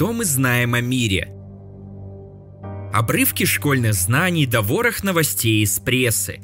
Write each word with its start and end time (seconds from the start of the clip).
что 0.00 0.14
мы 0.14 0.24
знаем 0.24 0.72
о 0.72 0.80
мире. 0.80 1.30
Обрывки 2.90 3.44
школьных 3.44 3.92
знаний 3.92 4.46
до 4.46 4.62
ворох 4.62 5.04
новостей 5.04 5.62
из 5.62 5.78
прессы. 5.78 6.40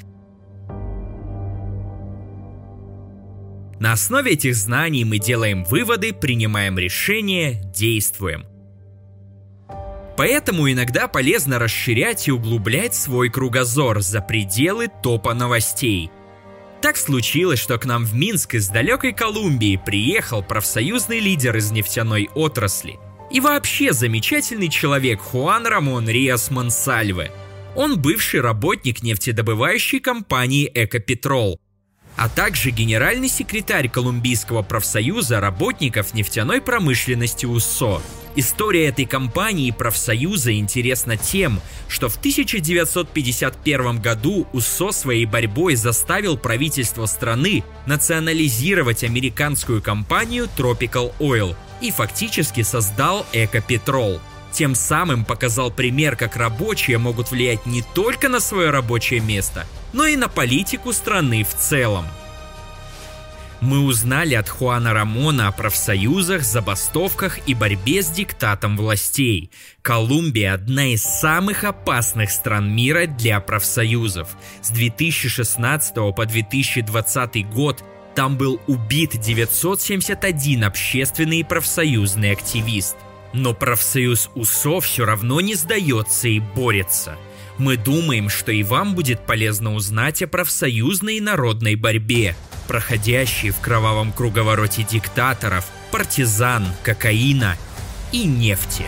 На 3.81 3.93
основе 3.93 4.33
этих 4.33 4.55
знаний 4.55 5.07
мы 5.07 5.19
делаем 5.19 5.65
выводы, 5.65 6.13
принимаем 6.13 6.79
решения, 6.79 7.63
действуем. 7.75 8.45
Поэтому 10.19 10.71
иногда 10.71 11.09
полезно 11.09 11.59
расширять 11.59 12.29
и 12.29 12.33
углублять 12.33 12.95
свой 12.95 13.31
кругозор 13.31 14.03
за 14.03 14.21
пределы 14.21 14.89
топа 15.03 15.33
новостей– 15.33 16.11
так 16.83 16.99
случилось, 16.99 17.59
что 17.59 17.79
к 17.79 17.87
нам 17.87 18.05
в 18.05 18.15
Минск 18.15 18.55
из 18.55 18.69
далекой 18.69 19.15
Колумбии 19.15 19.81
приехал 19.83 20.43
профсоюзный 20.43 21.21
лидер 21.21 21.57
из 21.57 21.73
нефтяной 21.73 22.29
отрасли. 22.35 23.01
И 23.31 23.41
вообще 23.41 23.93
замечательный 23.93 24.69
человек 24.69 25.21
Хуан 25.21 25.67
Рамон 25.67 26.09
Риас 26.09 26.51
Монсальве. 26.51 27.33
Он 27.75 28.01
бывший 28.01 28.41
работник 28.41 29.03
нефтедобывающей 29.03 30.01
компании 30.01 30.71
«Экопетрол», 30.73 31.61
а 32.17 32.29
также 32.29 32.71
генеральный 32.71 33.29
секретарь 33.29 33.91
Колумбийского 33.91 34.63
профсоюза 34.63 35.41
работников 35.41 36.15
нефтяной 36.15 36.63
промышленности 36.63 37.45
УСО– 37.45 38.01
История 38.39 38.89
этой 38.89 39.07
компании 39.07 39.69
и 39.69 39.73
профсоюза 39.73 40.53
интересна 40.53 41.17
тем, 41.17 41.59
что 41.89 42.11
в 42.11 42.19
1951 42.19 43.99
году 43.99 44.47
УСО 44.53 44.93
своей 44.93 45.25
борьбой 45.25 45.75
заставил 45.75 46.37
правительство 46.37 47.07
страны 47.07 47.65
национализировать 47.87 49.05
американскую 49.05 49.81
компанию 49.81 50.49
Tropical 50.55 51.15
Oil 51.19 51.57
и 51.81 51.91
фактически 51.91 52.63
создал 52.63 53.27
Экопетрол. 53.33 54.21
Тем 54.53 54.75
самым 54.75 55.25
показал 55.25 55.71
пример, 55.71 56.17
как 56.17 56.37
рабочие 56.37 56.99
могут 56.99 57.31
влиять 57.31 57.67
не 57.67 57.83
только 57.95 58.29
на 58.29 58.41
свое 58.41 58.71
рабочее 58.71 59.21
место, 59.21 59.67
но 59.93 60.07
и 60.07 60.17
на 60.17 60.29
политику 60.29 60.93
страны 60.93 61.45
в 61.45 61.55
целом. 61.55 62.07
Мы 63.61 63.81
узнали 63.81 64.35
от 64.35 64.49
Хуана 64.49 64.93
Рамона 64.93 65.49
о 65.49 65.53
профсоюзах, 65.53 66.43
забастовках 66.43 67.39
и 67.49 67.55
борьбе 67.55 68.03
с 68.03 68.09
диктатом 68.09 68.77
властей. 68.77 69.51
Колумбия– 69.81 70.53
одна 70.55 70.93
из 70.93 71.03
самых 71.03 71.65
опасных 71.65 72.31
стран 72.31 72.75
мира 72.75 73.07
для 73.07 73.41
профсоюзов. 73.41 74.29
С 74.61 74.71
2016 74.71 75.95
по 76.15 76.27
2020 76.27 77.49
год 77.49 77.83
там 78.17 78.39
был 78.39 78.61
убит 78.67 79.21
971 79.21 80.65
общественный 80.65 81.41
и 81.41 81.45
профсоюзный 81.45 82.33
активист. 82.33 82.97
Но 83.35 83.53
профсоюз 83.53 84.31
УСО 84.35 84.81
все 84.81 85.05
равно 85.05 85.41
не 85.43 85.55
сдается 85.55 86.27
и 86.27 86.41
борется. 86.41 87.17
Мы 87.59 87.77
думаем, 87.77 88.31
что 88.31 88.53
и 88.53 88.63
вам 88.63 88.95
будет 88.95 89.21
полезно 89.27 89.75
узнать 89.75 90.23
о 90.23 90.29
профсоюзной 90.29 91.17
и 91.17 91.21
народной 91.21 91.75
борьбе, 91.75 92.35
проходящей 92.67 93.51
в 93.51 93.61
кровавом 93.61 94.13
круговороте 94.13 94.83
диктаторов, 94.83 95.67
партизан, 95.91 96.67
кокаина 96.83 97.57
и 98.13 98.25
нефти. 98.25 98.85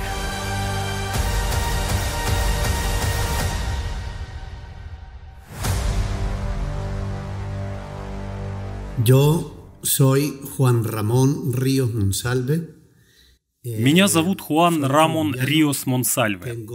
Yo 9.04 9.78
soy 9.82 10.40
Juan 10.56 10.84
Ramón 10.84 11.52
Ríos 11.52 11.92
Monsalve. 11.94 12.74
Меня 13.62 14.08
зовут 14.08 14.40
Хуан 14.40 14.84
Рамон 14.84 15.34
Риос 15.34 15.84
Монсальве. 15.86 16.66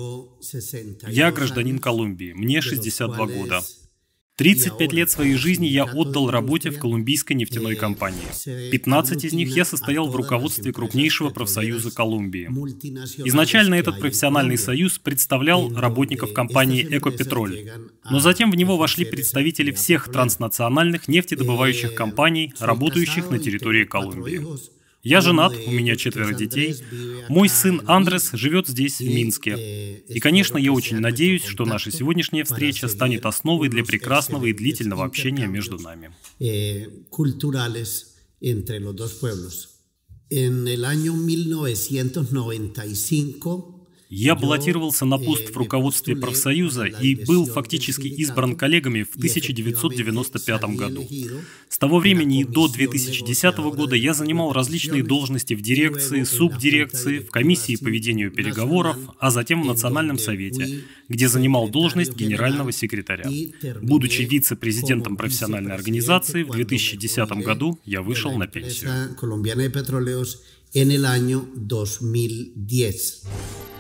Я 1.08 1.32
гражданин 1.32 1.80
Колумбии, 1.80 2.34
мне 2.34 2.62
62 2.62 3.26
года. 3.28 3.62
35 4.36 4.94
лет 4.94 5.12
своей 5.12 5.36
жизни 5.36 5.68
я 5.68 5.84
отдал 5.84 6.32
работе 6.32 6.72
в 6.72 6.80
колумбийской 6.80 7.36
нефтяной 7.36 7.76
компании. 7.76 8.72
15 8.72 9.26
из 9.26 9.34
них 9.34 9.56
я 9.56 9.64
состоял 9.64 10.08
в 10.08 10.16
руководстве 10.16 10.74
крупнейшего 10.74 11.30
профсоюза 11.30 11.92
Колумбии. 11.92 12.48
Изначально 13.28 13.76
этот 13.76 14.00
профессиональный 14.00 14.58
союз 14.58 14.98
представлял 14.98 15.70
работников 15.74 16.34
компании 16.34 16.88
«Экопетроль», 16.90 17.72
но 18.10 18.20
затем 18.20 18.50
в 18.50 18.56
него 18.56 18.78
вошли 18.78 19.06
представители 19.06 19.72
всех 19.72 20.12
транснациональных 20.12 21.08
нефтедобывающих 21.08 21.94
компаний, 21.94 22.54
работающих 22.60 23.30
на 23.30 23.38
территории 23.38 23.86
Колумбии. 23.86 24.42
Я 25.04 25.20
женат, 25.20 25.54
у 25.68 25.72
меня 25.72 25.98
четверо 25.98 26.34
детей. 26.34 26.76
Мой 27.28 27.50
сын 27.50 27.82
Андрес 27.88 28.30
живет 28.32 28.68
здесь, 28.68 29.00
в 29.00 29.06
Минске. 29.06 30.02
И, 30.08 30.22
конечно, 30.22 30.58
я 30.58 30.72
очень 30.72 31.00
надеюсь, 31.00 31.44
что 31.44 31.66
наша 31.66 31.92
сегодняшняя 31.92 32.46
встреча 32.46 32.88
станет 32.88 33.26
основой 33.26 33.68
для 33.68 33.84
прекрасного 33.84 34.46
и 34.46 34.54
длительного 34.54 35.04
общения 35.04 35.48
между 35.48 35.78
нами. 35.78 36.14
En 40.30 40.68
el 40.68 40.86
año 40.86 41.14
1995 41.14 43.73
я 44.16 44.36
баллотировался 44.36 45.06
на 45.06 45.18
пост 45.18 45.50
в 45.50 45.58
руководстве 45.58 46.16
профсоюза 46.16 46.86
и 46.86 47.16
был 47.26 47.48
фактически 47.48 48.08
избран 48.08 48.56
коллегами 48.56 49.04
в 49.04 49.16
1995 49.16 50.64
году. 50.76 51.08
С 51.68 51.78
того 51.80 52.00
времени 52.00 52.42
и 52.42 52.44
до 52.44 52.68
2010 52.68 53.58
года 53.76 53.96
я 53.96 54.14
занимал 54.14 54.54
различные 54.54 55.04
должности 55.04 55.56
в 55.56 55.62
дирекции, 55.62 56.24
субдирекции, 56.24 57.20
в 57.20 57.32
комиссии 57.32 57.76
по 57.76 57.88
ведению 57.88 58.32
переговоров, 58.32 58.98
а 59.20 59.32
затем 59.32 59.64
в 59.64 59.66
Национальном 59.66 60.20
совете, 60.20 60.84
где 61.10 61.28
занимал 61.28 61.70
должность 61.70 62.16
генерального 62.16 62.72
секретаря. 62.72 63.30
Будучи 63.82 64.22
вице-президентом 64.22 65.18
профессиональной 65.18 65.74
организации, 65.74 66.44
в 66.44 66.52
2010 66.52 67.32
году 67.44 67.80
я 67.86 68.04
вышел 68.04 68.38
на 68.38 68.46
пенсию. 68.46 68.92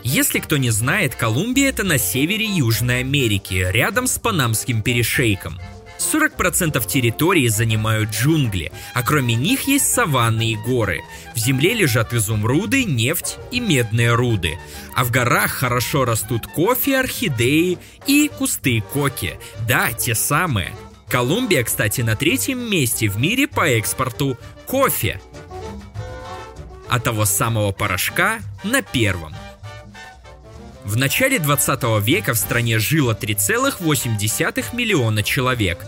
Если 0.03 0.37
кто 0.37 0.57
не 0.57 0.69
знает, 0.69 1.15
Колумбия 1.15 1.69
это 1.69 1.83
на 1.83 1.97
севере 1.97 2.45
Южной 2.45 2.99
Америки, 2.99 3.65
рядом 3.71 4.05
с 4.05 4.19
Панамским 4.19 4.83
перешейком. 4.83 5.57
40% 5.97 6.85
территории 6.85 7.47
занимают 7.47 8.11
джунгли, 8.11 8.71
а 8.93 9.01
кроме 9.01 9.33
них 9.33 9.61
есть 9.61 9.91
саванны 9.91 10.51
и 10.51 10.55
горы. 10.55 11.01
В 11.33 11.39
земле 11.39 11.73
лежат 11.73 12.13
изумруды, 12.13 12.83
нефть 12.83 13.37
и 13.51 13.59
медные 13.59 14.13
руды. 14.13 14.59
А 14.95 15.03
в 15.03 15.09
горах 15.09 15.51
хорошо 15.51 16.05
растут 16.05 16.45
кофе, 16.45 16.99
орхидеи 16.99 17.79
и 18.05 18.29
кусты 18.37 18.83
коки. 18.93 19.39
Да, 19.67 19.91
те 19.93 20.13
самые. 20.13 20.75
Колумбия, 21.07 21.63
кстати, 21.63 22.01
на 22.01 22.15
третьем 22.15 22.59
месте 22.59 23.07
в 23.07 23.17
мире 23.17 23.47
по 23.47 23.67
экспорту 23.67 24.37
кофе. 24.67 25.19
А 26.93 26.99
того 26.99 27.25
самого 27.25 27.71
порошка 27.71 28.37
на 28.63 28.83
первом. 28.83 29.33
В 30.85 30.95
начале 30.95 31.39
20 31.39 31.81
века 32.05 32.35
в 32.35 32.37
стране 32.37 32.77
жило 32.77 33.17
3,8 33.19 34.75
миллиона 34.75 35.23
человек. 35.23 35.79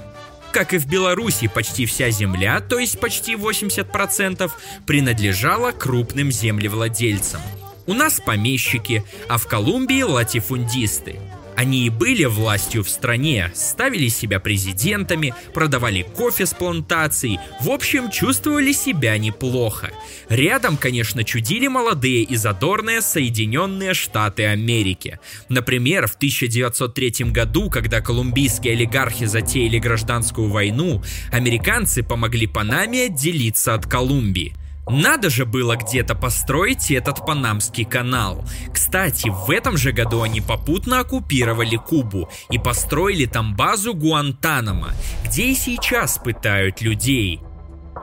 Как 0.51 0.73
и 0.73 0.79
в 0.79 0.87
Беларуси, 0.87 1.47
почти 1.47 1.85
вся 1.85 2.09
земля, 2.09 2.59
то 2.59 2.79
есть 2.79 2.99
почти 2.99 3.35
80%, 3.35 4.51
принадлежала 4.87 5.71
крупным 5.71 6.31
землевладельцам. 6.31 7.41
У 7.85 7.93
нас 7.93 8.19
помещики, 8.19 9.03
а 9.29 9.37
в 9.37 9.45
Колумбии 9.45 10.01
латифундисты– 10.01 11.19
они 11.55 11.85
и 11.85 11.89
были 11.89 12.25
властью 12.25 12.83
в 12.83 12.89
стране, 12.89 13.51
ставили 13.53 14.07
себя 14.07 14.39
президентами, 14.39 15.33
продавали 15.53 16.01
кофе 16.01 16.45
с 16.45 16.53
плантацией, 16.53 17.39
в 17.61 17.69
общем, 17.69 18.09
чувствовали 18.09 18.71
себя 18.71 19.17
неплохо. 19.17 19.91
Рядом, 20.29 20.77
конечно, 20.77 21.23
чудили 21.23 21.67
молодые 21.67 22.23
и 22.23 22.35
задорные 22.35 23.01
Соединенные 23.01 23.93
Штаты 23.93 24.45
Америки. 24.45 25.19
Например, 25.49 26.07
в 26.07 26.15
1903 26.15 27.31
году, 27.31 27.69
когда 27.69 28.01
колумбийские 28.01 28.73
олигархи 28.73 29.25
затеяли 29.25 29.79
гражданскую 29.79 30.49
войну, 30.49 31.03
американцы 31.31 32.03
помогли 32.03 32.47
Панаме 32.47 33.05
отделиться 33.05 33.73
от 33.73 33.85
Колумбии– 33.85 34.55
надо 34.89 35.29
же 35.29 35.45
было 35.45 35.75
где-то 35.75 36.15
построить 36.15 36.91
этот 36.91 37.25
Панамский 37.25 37.85
канал. 37.85 38.43
Кстати, 38.71 39.29
в 39.29 39.49
этом 39.49 39.77
же 39.77 39.91
году 39.91 40.21
они 40.21 40.41
попутно 40.41 40.99
оккупировали 40.99 41.77
Кубу 41.77 42.29
и 42.49 42.59
построили 42.59 43.25
там 43.25 43.55
базу 43.55 43.93
Гуантанамо, 43.93 44.93
где 45.25 45.47
и 45.47 45.55
сейчас 45.55 46.17
пытают 46.17 46.81
людей. 46.81 47.41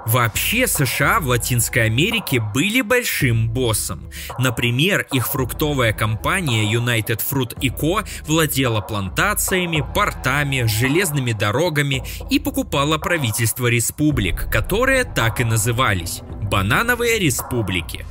Вообще 0.06 0.66
США 0.66 1.20
в 1.20 1.28
Латинской 1.28 1.84
Америке 1.84 2.40
были 2.40 2.80
большим 2.80 3.48
боссом. 3.48 4.10
Например, 4.38 5.06
их 5.12 5.28
фруктовая 5.28 5.92
компания 5.92 6.72
United 6.72 7.20
Fruit 7.28 7.54
Co. 7.60 8.06
владела 8.26 8.80
плантациями, 8.80 9.84
портами, 9.94 10.64
железными 10.66 11.32
дорогами 11.32 12.02
и 12.30 12.38
покупала 12.38 12.98
правительство 12.98 13.68
республик, 13.68 14.50
которые 14.50 15.04
так 15.04 15.40
и 15.40 15.44
назывались– 15.44 16.20
банановые 16.52 17.18
республики. 17.18 18.04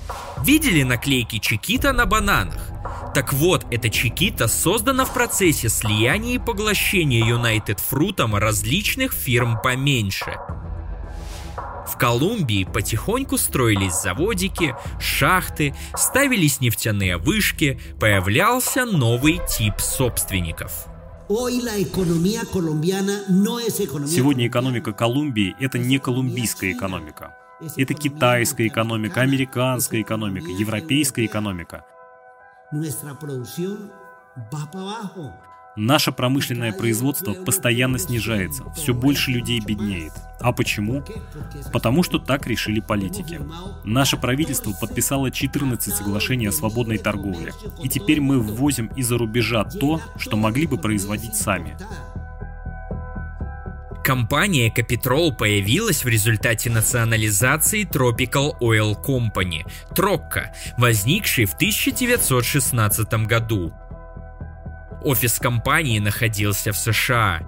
Видели 0.43 0.81
наклейки 0.83 1.38
Чикита 1.38 1.93
на 1.93 2.05
бананах? 2.05 2.71
Так 3.13 3.33
вот, 3.33 3.65
эта 3.69 3.89
Чикита 3.89 4.47
создана 4.47 5.05
в 5.05 5.13
процессе 5.13 5.69
слияния 5.69 6.35
и 6.35 6.39
поглощения 6.39 7.23
United 7.23 7.79
Fruit 7.91 8.39
различных 8.39 9.13
фирм 9.13 9.59
поменьше. 9.61 10.38
В 11.91 11.97
Колумбии 11.97 12.63
потихоньку 12.63 13.38
строились 13.38 14.01
заводики, 14.01 14.75
шахты, 14.99 15.75
ставились 15.95 16.61
нефтяные 16.61 17.17
вышки, 17.17 17.81
появлялся 17.99 18.85
новый 18.85 19.41
тип 19.49 19.79
собственников. 19.79 20.85
Сегодня 24.07 24.47
экономика 24.47 24.93
Колумбии– 24.93 25.53
это 25.59 25.79
не 25.79 25.99
колумбийская 25.99 26.71
экономика. 26.71 27.35
Это 27.75 27.93
китайская 27.93 28.67
экономика, 28.67 29.21
американская 29.21 30.01
экономика, 30.01 30.49
европейская 30.49 31.25
экономика. 31.25 31.83
Наше 35.77 36.12
промышленное 36.12 36.73
производство 36.73 37.33
постоянно 37.33 37.97
снижается, 37.97 38.69
все 38.73 38.94
больше 38.94 39.31
людей 39.31 39.62
беднеет. 39.62 40.12
А 40.41 40.51
почему? 40.51 41.03
Потому 41.71 42.03
что 42.03 42.19
так 42.19 42.45
решили 42.45 42.81
политики. 42.81 43.39
Наше 43.85 44.18
правительство 44.18 44.73
подписало 44.73 45.31
14 45.31 45.95
соглашений 45.95 46.47
о 46.47 46.51
свободной 46.51 46.97
торговле. 46.97 47.53
И 47.81 47.88
теперь 47.88 48.19
мы 48.19 48.39
ввозим 48.39 48.88
из-за 48.97 49.18
рубежа 49.18 49.63
то, 49.63 50.01
что 50.18 50.35
могли 50.35 50.68
бы 50.68 50.77
производить 50.77 51.35
сами. 51.35 51.77
Компания 54.03 54.74
Capitrol 54.75 55.33
появилась 55.33 56.03
в 56.03 56.07
результате 56.07 56.69
национализации 56.69 57.88
Tropical 57.88 58.59
Oil 58.59 58.95
Company, 59.01 59.63
Трокка, 59.95 60.53
возникшей 60.77 61.45
в 61.45 61.53
1916 61.53 63.13
году. 63.27 63.71
Офис 65.03 65.39
компании 65.39 66.00
находился 66.00 66.71
в 66.71 66.77
США. 66.77 67.42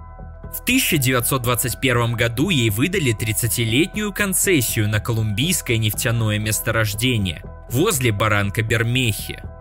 В 0.52 0.60
1921 0.62 2.14
году 2.14 2.50
ей 2.50 2.70
выдали 2.70 3.16
30-летнюю 3.16 4.12
концессию 4.12 4.88
на 4.88 5.00
колумбийское 5.00 5.78
нефтяное 5.78 6.38
месторождение 6.38 7.42
возле 7.70 8.12
баранка 8.12 8.62
Бермехи– 8.62 9.42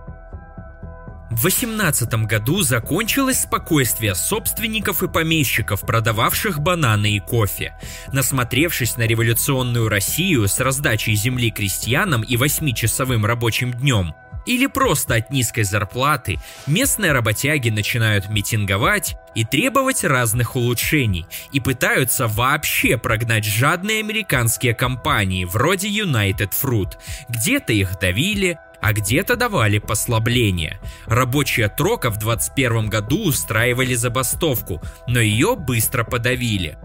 в 1.33 1.45
18 1.45 2.13
году 2.27 2.61
закончилось 2.61 3.41
спокойствие 3.41 4.13
собственников 4.13 5.01
и 5.01 5.07
помещиков, 5.07 5.81
продававших 5.81 6.59
бананы 6.59 7.13
и 7.15 7.19
кофе. 7.19 7.73
Насмотревшись 8.11 8.97
на 8.97 9.07
революционную 9.07 9.89
Россию 9.89 10.47
с 10.47 10.59
раздачей 10.59 11.15
земли 11.15 11.49
крестьянам 11.49 12.21
и 12.21 12.37
восьмичасовым 12.37 13.25
рабочим 13.25 13.71
днем, 13.73 14.13
или 14.45 14.65
просто 14.67 15.15
от 15.15 15.29
низкой 15.31 15.63
зарплаты, 15.63 16.39
местные 16.67 17.11
работяги 17.11 17.69
начинают 17.69 18.29
митинговать 18.29 19.15
и 19.35 19.45
требовать 19.45 20.03
разных 20.03 20.55
улучшений 20.55 21.25
и 21.51 21.59
пытаются 21.59 22.27
вообще 22.27 22.97
прогнать 22.97 23.45
жадные 23.45 23.99
американские 23.99 24.73
компании 24.73 25.45
вроде 25.45 25.89
United 25.89 26.51
Fruit. 26.51 26.93
Где-то 27.29 27.73
их 27.73 27.99
давили, 27.99 28.59
а 28.81 28.91
где-то 28.91 29.35
давали 29.35 29.79
послабление. 29.79 30.79
Рабочие 31.05 31.69
Трока 31.69 32.09
в 32.09 32.17
21 32.17 32.89
году 32.89 33.27
устраивали 33.27 33.95
забастовку, 33.95 34.81
но 35.07 35.19
ее 35.21 35.55
быстро 35.55 36.03
подавили. 36.03 36.77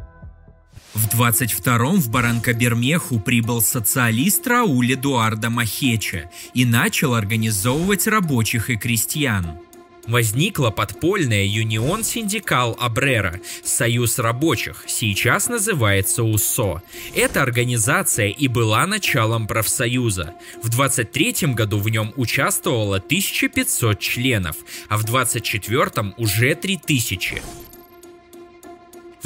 В 0.94 1.06
22-м 1.14 2.00
в 2.00 2.11
Баранкобермеху 2.11 3.20
прибыл 3.20 3.61
социалист 3.61 4.46
Рауль 4.46 4.94
Эдуарда 4.94 5.50
Махеча 5.50 6.31
и 6.55 6.64
начал 6.64 7.14
организовывать 7.14 8.06
рабочих 8.06 8.70
и 8.70 8.76
крестьян 8.76 9.58
возникла 10.08 10.70
подпольная 10.70 11.44
Юнион 11.44 12.02
Синдикал 12.02 12.76
Абрера, 12.81 13.40
Союз 13.62 14.19
рабочих, 14.19 14.85
сейчас 14.87 15.49
называется 15.49 16.25
УСО. 16.25 16.82
Эта 17.14 17.43
организация 17.43 18.29
и 18.29 18.49
была 18.49 18.87
началом 18.87 19.46
профсоюза. 19.46 20.35
В 20.62 20.69
23 20.70 21.52
году 21.55 21.79
в 21.79 21.88
нем 21.88 22.12
участвовало 22.17 22.96
1500 22.96 23.99
членов, 24.00 24.56
а 24.88 24.96
в 24.96 25.05
24 25.05 26.14
уже 26.17 26.55
3000. 26.55 27.43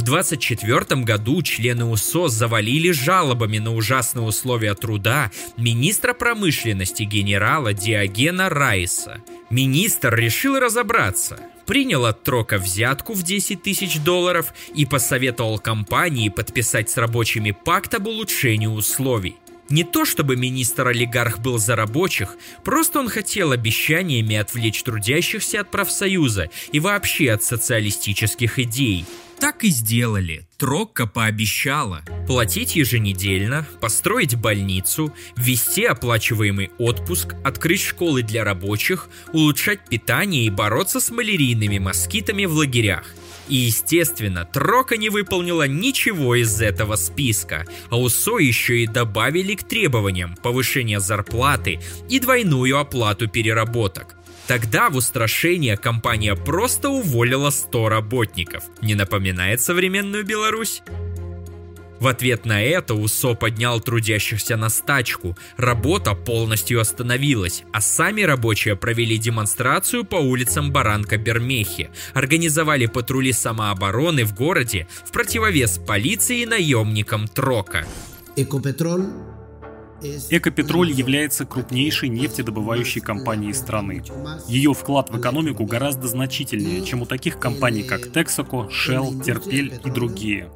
В 0.02 0.04
24 0.04 1.02
году 1.02 1.42
члены 1.42 1.84
УСО 1.84 2.26
завалили 2.26 2.90
жалобами 2.90 3.58
на 3.58 3.72
ужасные 3.72 4.24
условия 4.24 4.74
труда 4.74 5.30
министра 5.56 6.12
промышленности 6.12 7.04
генерала 7.04 7.72
Диогена 7.72 8.48
Райса. 8.48 9.22
Министр 9.48 10.16
решил 10.16 10.58
разобраться, 10.58 11.38
принял 11.66 12.04
от 12.04 12.24
Трока 12.24 12.58
взятку 12.58 13.12
в 13.12 13.22
10 13.22 13.62
тысяч 13.62 14.00
долларов 14.00 14.52
и 14.74 14.86
посоветовал 14.86 15.60
компании 15.60 16.30
подписать 16.30 16.90
с 16.90 16.96
рабочими 16.96 17.52
пакт 17.52 17.94
об 17.94 18.08
улучшении 18.08 18.66
условий. 18.66 19.36
Не 19.68 19.84
то 19.84 20.04
чтобы 20.04 20.34
министр-олигарх 20.34 21.38
был 21.38 21.58
за 21.58 21.76
рабочих, 21.76 22.36
просто 22.64 22.98
он 22.98 23.08
хотел 23.08 23.52
обещаниями 23.52 24.34
отвлечь 24.34 24.82
трудящихся 24.82 25.60
от 25.60 25.70
профсоюза 25.70 26.50
и 26.72 26.80
вообще 26.80 27.30
от 27.30 27.44
социалистических 27.44 28.58
идей. 28.58 29.06
Так 29.42 29.64
и 29.64 29.70
сделали. 29.70 30.46
Трокка 30.56 31.08
пообещала 31.08 32.02
платить 32.28 32.76
еженедельно, 32.76 33.66
построить 33.80 34.36
больницу, 34.36 35.12
ввести 35.36 35.84
оплачиваемый 35.84 36.70
отпуск, 36.78 37.34
открыть 37.42 37.80
школы 37.80 38.22
для 38.22 38.44
рабочих, 38.44 39.08
улучшать 39.32 39.80
питание 39.88 40.44
и 40.44 40.50
бороться 40.50 41.00
с 41.00 41.10
малярийными 41.10 41.78
москитами 41.78 42.44
в 42.44 42.52
лагерях. 42.52 43.16
И, 43.48 43.56
естественно, 43.56 44.44
Трока 44.44 44.96
не 44.96 45.08
выполнила 45.08 45.66
ничего 45.66 46.36
из 46.36 46.60
этого 46.60 46.94
списка, 46.94 47.66
а 47.90 47.98
УСО 47.98 48.38
еще 48.38 48.84
и 48.84 48.86
добавили 48.86 49.56
к 49.56 49.64
требованиям 49.64 50.36
повышение 50.36 51.00
зарплаты 51.00 51.80
и 52.08 52.20
двойную 52.20 52.78
оплату 52.78 53.26
переработок. 53.26 54.14
Тогда 54.52 54.90
в 54.90 54.96
устрашение 54.96 55.78
компания 55.78 56.34
просто 56.34 56.90
уволила 56.90 57.48
100 57.48 57.88
работников. 57.88 58.62
Не 58.82 58.94
напоминает 58.94 59.62
современную 59.62 60.26
Беларусь? 60.26 60.82
В 62.00 62.06
ответ 62.06 62.44
на 62.44 62.62
это 62.62 62.92
УСО 62.92 63.34
поднял 63.34 63.80
трудящихся 63.80 64.58
на 64.58 64.68
стачку. 64.68 65.38
Работа 65.56 66.12
полностью 66.12 66.82
остановилась, 66.82 67.62
а 67.72 67.80
сами 67.80 68.20
рабочие 68.20 68.76
провели 68.76 69.16
демонстрацию 69.16 70.04
по 70.04 70.16
улицам 70.16 70.70
Баранка 70.70 71.16
Бермехи, 71.16 71.88
организовали 72.12 72.84
патрули 72.84 73.32
самообороны 73.32 74.26
в 74.26 74.34
городе 74.34 74.86
в 75.06 75.12
противовес 75.12 75.78
полиции 75.78 76.42
и 76.42 76.46
наемникам 76.46 77.26
Трока. 77.26 77.86
Экопетрол 78.36 79.31
Экопетроль 80.30 80.90
является 80.90 81.44
крупнейшей 81.44 82.08
нефтедобывающей 82.08 83.00
компанией 83.00 83.52
страны. 83.52 84.02
Ее 84.48 84.74
вклад 84.74 85.10
в 85.10 85.18
экономику 85.18 85.64
гораздо 85.64 86.08
значительнее, 86.08 86.84
чем 86.84 87.02
у 87.02 87.06
таких 87.06 87.38
компаний, 87.38 87.82
как 87.82 88.08
Texaco, 88.08 88.68
Shell, 88.68 89.22
Терпель 89.22 89.80
и 89.84 89.90
другие. 89.90 90.50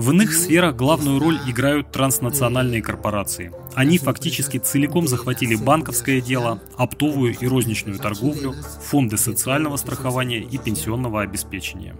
В 0.00 0.12
иных 0.12 0.32
сферах 0.32 0.76
главную 0.76 1.18
роль 1.18 1.38
играют 1.46 1.92
транснациональные 1.92 2.80
корпорации. 2.80 3.52
Они 3.74 3.98
фактически 3.98 4.56
целиком 4.56 5.06
захватили 5.06 5.56
банковское 5.56 6.22
дело, 6.22 6.62
оптовую 6.78 7.36
и 7.38 7.46
розничную 7.46 7.98
торговлю, 7.98 8.54
фонды 8.82 9.18
социального 9.18 9.76
страхования 9.76 10.40
и 10.40 10.56
пенсионного 10.56 11.20
обеспечения. 11.20 11.94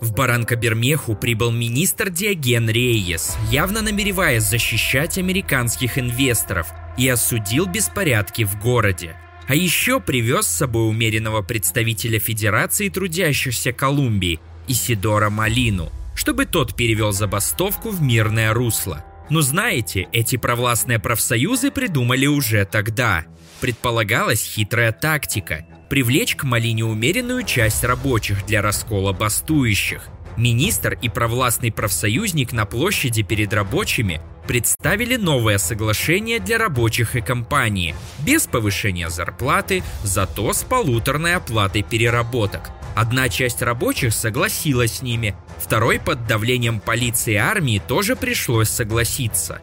В 0.00 0.12
Баранко-Бермеху 0.12 1.16
прибыл 1.16 1.50
министр 1.50 2.10
Диоген 2.10 2.68
Рейес, 2.68 3.36
явно 3.50 3.80
намереваясь 3.82 4.42
защищать 4.42 5.18
американских 5.18 5.98
инвесторов, 5.98 6.68
и 6.96 7.08
осудил 7.08 7.66
беспорядки 7.66 8.44
в 8.44 8.60
городе. 8.60 9.16
А 9.46 9.54
еще 9.54 10.00
привез 10.00 10.46
с 10.46 10.56
собой 10.56 10.88
умеренного 10.88 11.42
представителя 11.42 12.18
Федерации 12.18 12.88
трудящихся 12.88 13.72
Колумбии 13.72 14.40
Исидора 14.68 15.30
Малину, 15.30 15.90
чтобы 16.14 16.46
тот 16.46 16.74
перевел 16.74 17.12
забастовку 17.12 17.90
в 17.90 18.02
мирное 18.02 18.54
русло. 18.54 19.04
Но 19.30 19.40
знаете, 19.40 20.08
эти 20.12 20.36
провластные 20.36 20.98
профсоюзы 20.98 21.70
придумали 21.70 22.26
уже 22.26 22.64
тогда. 22.64 23.24
Предполагалась 23.60 24.42
хитрая 24.42 24.92
тактика 24.92 25.66
привлечь 25.94 26.34
к 26.34 26.42
Малине 26.42 26.84
умеренную 26.84 27.44
часть 27.44 27.84
рабочих 27.84 28.44
для 28.46 28.62
раскола 28.62 29.12
бастующих. 29.12 30.08
Министр 30.36 30.98
и 31.00 31.08
провластный 31.08 31.70
профсоюзник 31.70 32.52
на 32.52 32.66
площади 32.66 33.22
перед 33.22 33.52
рабочими 33.52 34.20
представили 34.48 35.14
новое 35.14 35.58
соглашение 35.58 36.40
для 36.40 36.58
рабочих 36.58 37.14
и 37.14 37.20
компании, 37.20 37.94
без 38.26 38.48
повышения 38.48 39.08
зарплаты, 39.08 39.84
зато 40.02 40.52
с 40.52 40.64
полуторной 40.64 41.36
оплатой 41.36 41.84
переработок. 41.84 42.70
Одна 42.96 43.28
часть 43.28 43.62
рабочих 43.62 44.12
согласилась 44.14 44.94
с 44.94 45.02
ними, 45.02 45.36
второй 45.60 46.00
под 46.00 46.26
давлением 46.26 46.80
полиции 46.80 47.34
и 47.34 47.36
армии 47.36 47.80
тоже 47.86 48.16
пришлось 48.16 48.68
согласиться. 48.68 49.62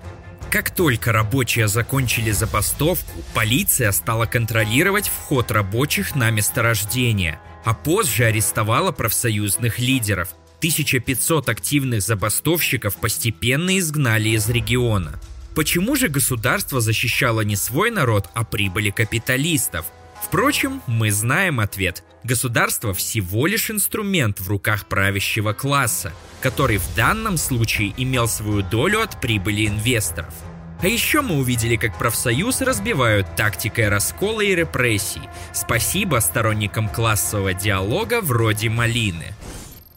Как 0.51 0.70
только 0.70 1.13
рабочие 1.13 1.70
закончили 1.70 2.31
забастовку, 2.31 3.24
полиция 3.34 3.93
стала 3.93 4.25
контролировать 4.25 5.08
вход 5.08 5.50
рабочих 5.50 6.13
на 6.13 6.29
месторождение, 6.29 7.39
а 7.63 7.74
позже 7.74 8.25
арестовала 8.25 8.91
профсоюзных 8.91 9.79
лидеров. 9.79 10.27
1500 10.58 11.48
активных 11.48 12.01
забастовщиков 12.01 12.98
постепенно 12.98 13.79
изгнали 13.79 14.29
из 14.29 14.50
региона. 14.50 15.22
Почему 15.55 15.96
же 15.96 16.10
государство 16.10 16.81
защищало 16.81 17.41
не 17.41 17.55
свой 17.55 17.89
народ, 17.89 18.27
а 18.34 18.43
прибыли 18.43 18.89
капиталистов? 18.89 19.86
Впрочем, 20.22 20.82
мы 20.88 21.12
знаем 21.12 21.60
ответ. 21.60 22.04
Государство 22.24 22.94
всего 22.94 23.48
лишь 23.48 23.72
инструмент 23.72 24.40
в 24.40 24.48
руках 24.48 24.86
правящего 24.86 25.54
класса, 25.54 26.13
который 26.42 26.78
в 26.78 26.96
данном 26.96 27.38
случае 27.38 27.94
имел 27.98 28.28
свою 28.28 28.62
долю 28.62 29.01
от 29.01 29.20
прибыли 29.20 29.68
инвесторов. 29.68 30.34
А 30.82 30.88
еще 30.88 31.22
мы 31.22 31.38
увидели, 31.38 31.75
как 31.75 31.98
профсоюз 31.98 32.62
разбивают 32.62 33.36
тактикой 33.36 33.90
раскола 33.90 34.42
и 34.42 34.56
репрессий. 34.56 35.22
Спасибо 35.54 36.20
сторонникам 36.20 36.90
классового 36.90 37.54
диалога 37.54 38.22
вроде 38.22 38.70
Малины. 38.70 39.34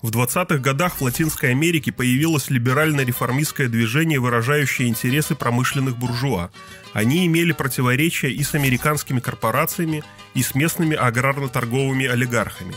В 0.04 0.10
20-х 0.10 0.58
годах 0.58 0.96
в 0.96 1.00
Латинской 1.00 1.52
Америке 1.52 1.90
появилось 1.90 2.50
либерально-реформистское 2.50 3.68
движение, 3.68 4.20
выражающее 4.20 4.86
интересы 4.86 5.34
промышленных 5.34 5.96
буржуа. 5.96 6.50
Они 6.92 7.24
имели 7.24 7.52
противоречия 7.52 8.30
и 8.30 8.42
с 8.42 8.54
американскими 8.54 9.20
корпорациями, 9.20 10.04
и 10.34 10.42
с 10.42 10.54
местными 10.54 10.94
аграрно-торговыми 10.94 12.04
олигархами. 12.04 12.74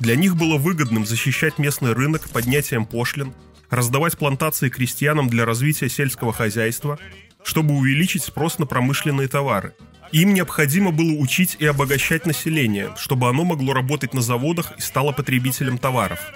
Для 0.00 0.16
них 0.16 0.36
было 0.36 0.58
выгодным 0.58 1.06
защищать 1.06 1.58
местный 1.58 1.94
рынок 1.94 2.28
поднятием 2.28 2.84
пошлин, 2.84 3.32
раздавать 3.70 4.18
плантации 4.18 4.68
крестьянам 4.68 5.30
для 5.30 5.46
развития 5.46 5.88
сельского 5.88 6.34
хозяйства, 6.34 6.98
чтобы 7.42 7.72
увеличить 7.72 8.22
спрос 8.22 8.58
на 8.58 8.66
промышленные 8.66 9.28
товары. 9.28 9.74
Им 10.12 10.34
необходимо 10.34 10.90
было 10.90 11.12
учить 11.12 11.56
и 11.58 11.64
обогащать 11.64 12.26
население, 12.26 12.90
чтобы 12.98 13.30
оно 13.30 13.44
могло 13.44 13.72
работать 13.72 14.12
на 14.12 14.20
заводах 14.20 14.72
и 14.76 14.82
стало 14.82 15.12
потребителем 15.12 15.78
товаров– 15.78 16.20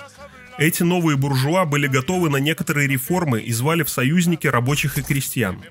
эти 0.58 0.82
новые 0.82 1.16
буржуа 1.16 1.64
были 1.64 1.86
готовы 1.86 2.30
на 2.30 2.36
некоторые 2.36 2.88
реформы 2.88 3.40
и 3.40 3.52
звали 3.52 3.82
в 3.82 3.90
союзники 3.90 4.46
рабочих 4.46 4.98
и 4.98 5.02
крестьян. 5.02 5.62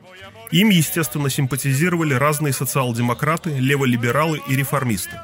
Им, 0.52 0.70
естественно, 0.70 1.30
симпатизировали 1.30 2.14
разные 2.14 2.54
социал-демократы, 2.54 3.52
леволибералы 3.52 4.42
и 4.48 4.56
реформисты. 4.56 5.20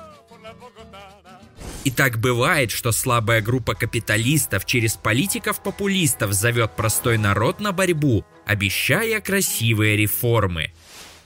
И 1.84 1.92
так 1.92 2.20
бывает, 2.20 2.72
что 2.72 2.92
слабая 2.92 3.42
группа 3.42 3.76
капиталистов 3.76 4.66
через 4.66 4.96
политиков-популистов 4.96 6.34
зовет 6.34 6.76
простой 6.76 7.18
народ 7.18 7.60
на 7.60 7.72
борьбу, 7.72 8.26
обещая 8.46 9.22
красивые 9.22 9.96
реформы. 9.96 10.72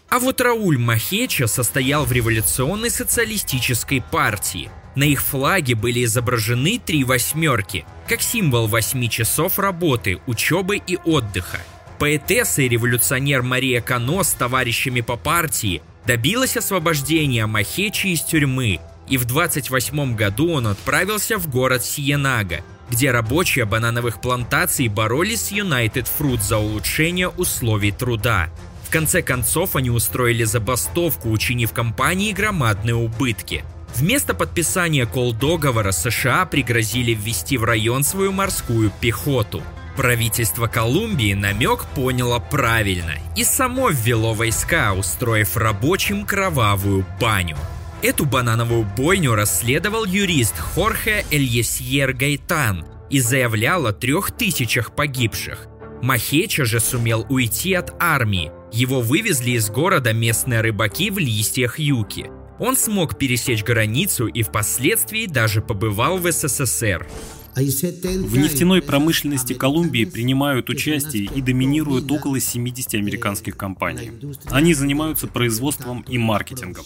А 0.09 0.19
вот 0.19 0.41
Рауль 0.41 0.77
Махеча 0.77 1.47
состоял 1.47 2.03
в 2.03 2.11
революционной 2.11 2.89
социалистической 2.89 4.01
партии– 4.01 4.69
на 4.95 5.03
их 5.03 5.21
флаге 5.21 5.75
были 5.75 6.03
изображены 6.05 6.79
три 6.83 7.03
восьмерки, 7.03 7.85
как 8.07 8.21
символ 8.21 8.67
восьми 8.67 9.09
часов 9.09 9.59
работы, 9.59 10.19
учебы 10.25 10.77
и 10.77 10.97
отдыха. 11.03 11.59
Поэтесса 11.99 12.61
и 12.61 12.69
революционер 12.69 13.43
Мария 13.43 13.81
Кано 13.81 14.23
с 14.23 14.31
товарищами 14.31 15.01
по 15.01 15.17
партии 15.17 15.81
добилась 16.05 16.57
освобождения 16.57 17.45
Махечи 17.45 18.07
из 18.07 18.21
тюрьмы, 18.21 18.79
и 19.09 19.17
в 19.17 19.25
28 19.25 20.15
году 20.15 20.51
он 20.53 20.67
отправился 20.67 21.37
в 21.37 21.49
город 21.49 21.83
Сиенага, 21.83 22.61
где 22.89 23.11
рабочие 23.11 23.65
банановых 23.65 24.21
плантаций 24.21 24.87
боролись 24.87 25.41
с 25.41 25.51
United 25.51 26.07
Fruit 26.17 26.41
за 26.41 26.57
улучшение 26.57 27.27
условий 27.27 27.91
труда. 27.91 28.49
В 28.87 28.91
конце 28.91 29.21
концов 29.21 29.75
они 29.75 29.91
устроили 29.91 30.45
забастовку, 30.45 31.29
учинив 31.29 31.73
компании 31.73 32.31
громадные 32.31 32.95
убытки– 32.95 33.63
Вместо 33.95 34.33
подписания 34.33 35.05
кол-договора 35.05 35.91
США 35.91 36.45
пригрозили 36.45 37.13
ввести 37.13 37.57
в 37.57 37.63
район 37.63 38.03
свою 38.03 38.31
морскую 38.31 38.91
пехоту. 39.01 39.61
Правительство 39.97 40.67
Колумбии 40.67 41.33
намек 41.33 41.85
поняло 41.93 42.39
правильно 42.39 43.15
и 43.35 43.43
само 43.43 43.89
ввело 43.89 44.33
войска, 44.33 44.93
устроив 44.93 45.57
рабочим 45.57 46.25
кровавую 46.25 47.05
баню. 47.19 47.57
Эту 48.01 48.25
банановую 48.25 48.87
бойню 48.95 49.35
расследовал 49.35 50.05
юрист 50.05 50.57
Хорхе 50.57 51.25
Эльесьер 51.31 52.13
Гайтан 52.13 52.85
и 53.09 53.19
заявлял 53.19 53.87
о 53.87 53.91
трех 53.91 54.31
тысячах 54.31 54.95
погибших. 54.95 55.67
Махеча 56.01 56.63
же 56.63 56.79
сумел 56.79 57.25
уйти 57.27 57.73
от 57.73 57.93
армии. 57.99 58.53
Его 58.71 59.01
вывезли 59.01 59.51
из 59.51 59.69
города 59.69 60.13
местные 60.13 60.61
рыбаки 60.61 61.11
в 61.11 61.17
листьях 61.17 61.77
юки– 61.77 62.29
он 62.59 62.75
смог 62.75 63.17
пересечь 63.17 63.63
границу 63.63 64.27
и 64.27 64.43
впоследствии 64.43 65.25
даже 65.25 65.61
побывал 65.61 66.17
в 66.17 66.31
СССР. 66.31 67.07
В 67.55 68.37
нефтяной 68.37 68.81
промышленности 68.81 69.53
Колумбии 69.53 70.05
принимают 70.05 70.69
участие 70.69 71.25
и 71.35 71.41
доминируют 71.41 72.09
около 72.11 72.39
70 72.39 72.93
американских 72.93 73.57
компаний. 73.57 74.11
Они 74.45 74.73
занимаются 74.73 75.27
производством 75.27 76.05
и 76.07 76.17
маркетингом. 76.17 76.85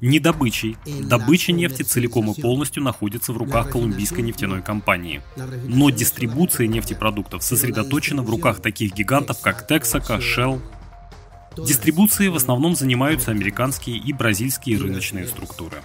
Не 0.00 0.20
добычей. 0.20 0.76
Добыча 1.02 1.52
нефти 1.52 1.82
целиком 1.82 2.30
и 2.30 2.40
полностью 2.40 2.82
находится 2.82 3.32
в 3.32 3.36
руках 3.36 3.70
колумбийской 3.70 4.22
нефтяной 4.22 4.62
компании. 4.62 5.20
Но 5.66 5.90
дистрибуция 5.90 6.68
нефтепродуктов 6.68 7.42
сосредоточена 7.42 8.22
в 8.22 8.30
руках 8.30 8.62
таких 8.62 8.94
гигантов, 8.94 9.40
как 9.40 9.70
Texaco, 9.70 10.20
Shell, 10.20 10.60
Дистрибуцией 11.56 12.30
в 12.30 12.36
основном 12.36 12.76
занимаются 12.76 13.30
американские 13.30 13.96
и 13.96 14.12
бразильские 14.12 14.78
рыночные 14.78 15.26
структуры. 15.26 15.78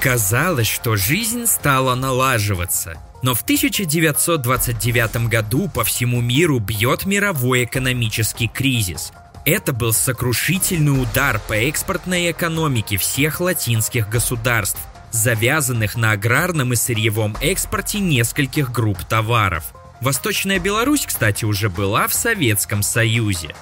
Казалось, 0.00 0.68
что 0.68 0.96
жизнь 0.96 1.46
стала 1.46 1.94
налаживаться. 1.94 2.98
Но 3.22 3.34
в 3.34 3.42
1929 3.42 5.28
году 5.28 5.68
по 5.68 5.84
всему 5.84 6.20
миру 6.20 6.58
бьет 6.58 7.06
мировой 7.06 7.64
экономический 7.64 8.48
кризис. 8.48 9.12
Это 9.44 9.72
был 9.72 9.92
сокрушительный 9.92 11.00
удар 11.00 11.40
по 11.46 11.52
экспортной 11.52 12.32
экономике 12.32 12.96
всех 12.96 13.40
латинских 13.40 14.08
государств, 14.08 14.80
завязанных 15.12 15.96
на 15.96 16.12
аграрном 16.12 16.72
и 16.72 16.76
сырьевом 16.76 17.36
экспорте 17.40 18.00
нескольких 18.00 18.72
групп 18.72 19.04
товаров. 19.04 19.72
Восточная 20.00 20.58
Беларусь, 20.58 21.06
кстати, 21.06 21.44
уже 21.44 21.70
была 21.70 22.08
в 22.08 22.14
Советском 22.14 22.82
Союзе. 22.82 23.54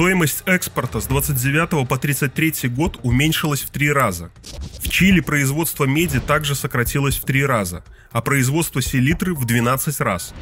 Стоимость 0.00 0.44
экспорта 0.46 0.98
с 0.98 1.06
29 1.08 1.86
по 1.86 1.98
33 1.98 2.70
год 2.70 2.98
уменьшилась 3.02 3.60
в 3.60 3.68
три 3.68 3.92
раза. 3.92 4.30
В 4.82 4.88
Чили 4.88 5.20
производство 5.20 5.84
меди 5.84 6.20
также 6.20 6.54
сократилось 6.54 7.16
в 7.16 7.24
три 7.26 7.44
раза, 7.44 7.84
а 8.10 8.22
производство 8.22 8.80
селитры 8.80 9.34
в 9.34 9.44
12 9.44 10.00
раз. 10.00 10.32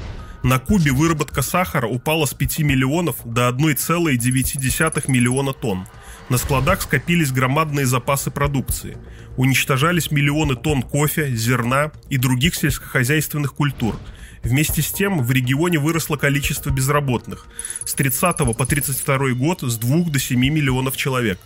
На 0.44 0.60
Кубе 0.60 0.92
выработка 0.92 1.42
сахара 1.42 1.88
упала 1.88 2.26
с 2.26 2.34
5 2.34 2.60
миллионов 2.60 3.16
до 3.24 3.48
1,9 3.48 5.10
миллиона 5.10 5.52
тонн. 5.52 5.88
На 6.28 6.38
складах 6.38 6.80
скопились 6.80 7.32
громадные 7.32 7.84
запасы 7.84 8.30
продукции. 8.30 8.96
Уничтожались 9.36 10.12
миллионы 10.12 10.54
тонн 10.54 10.84
кофе, 10.84 11.34
зерна 11.34 11.90
и 12.08 12.16
других 12.16 12.54
сельскохозяйственных 12.54 13.54
культур– 13.54 13.98
Вместе 14.42 14.82
с 14.82 14.90
тем 14.92 15.22
в 15.22 15.30
регионе 15.30 15.78
выросло 15.78 16.16
количество 16.16 16.70
безработных 16.70 17.46
с 17.84 17.94
30 17.94 18.36
по 18.56 18.66
32 18.66 19.30
год 19.30 19.62
с 19.62 19.76
2 19.76 20.10
до 20.10 20.18
7 20.18 20.38
миллионов 20.38 20.96
человек. 20.96 21.38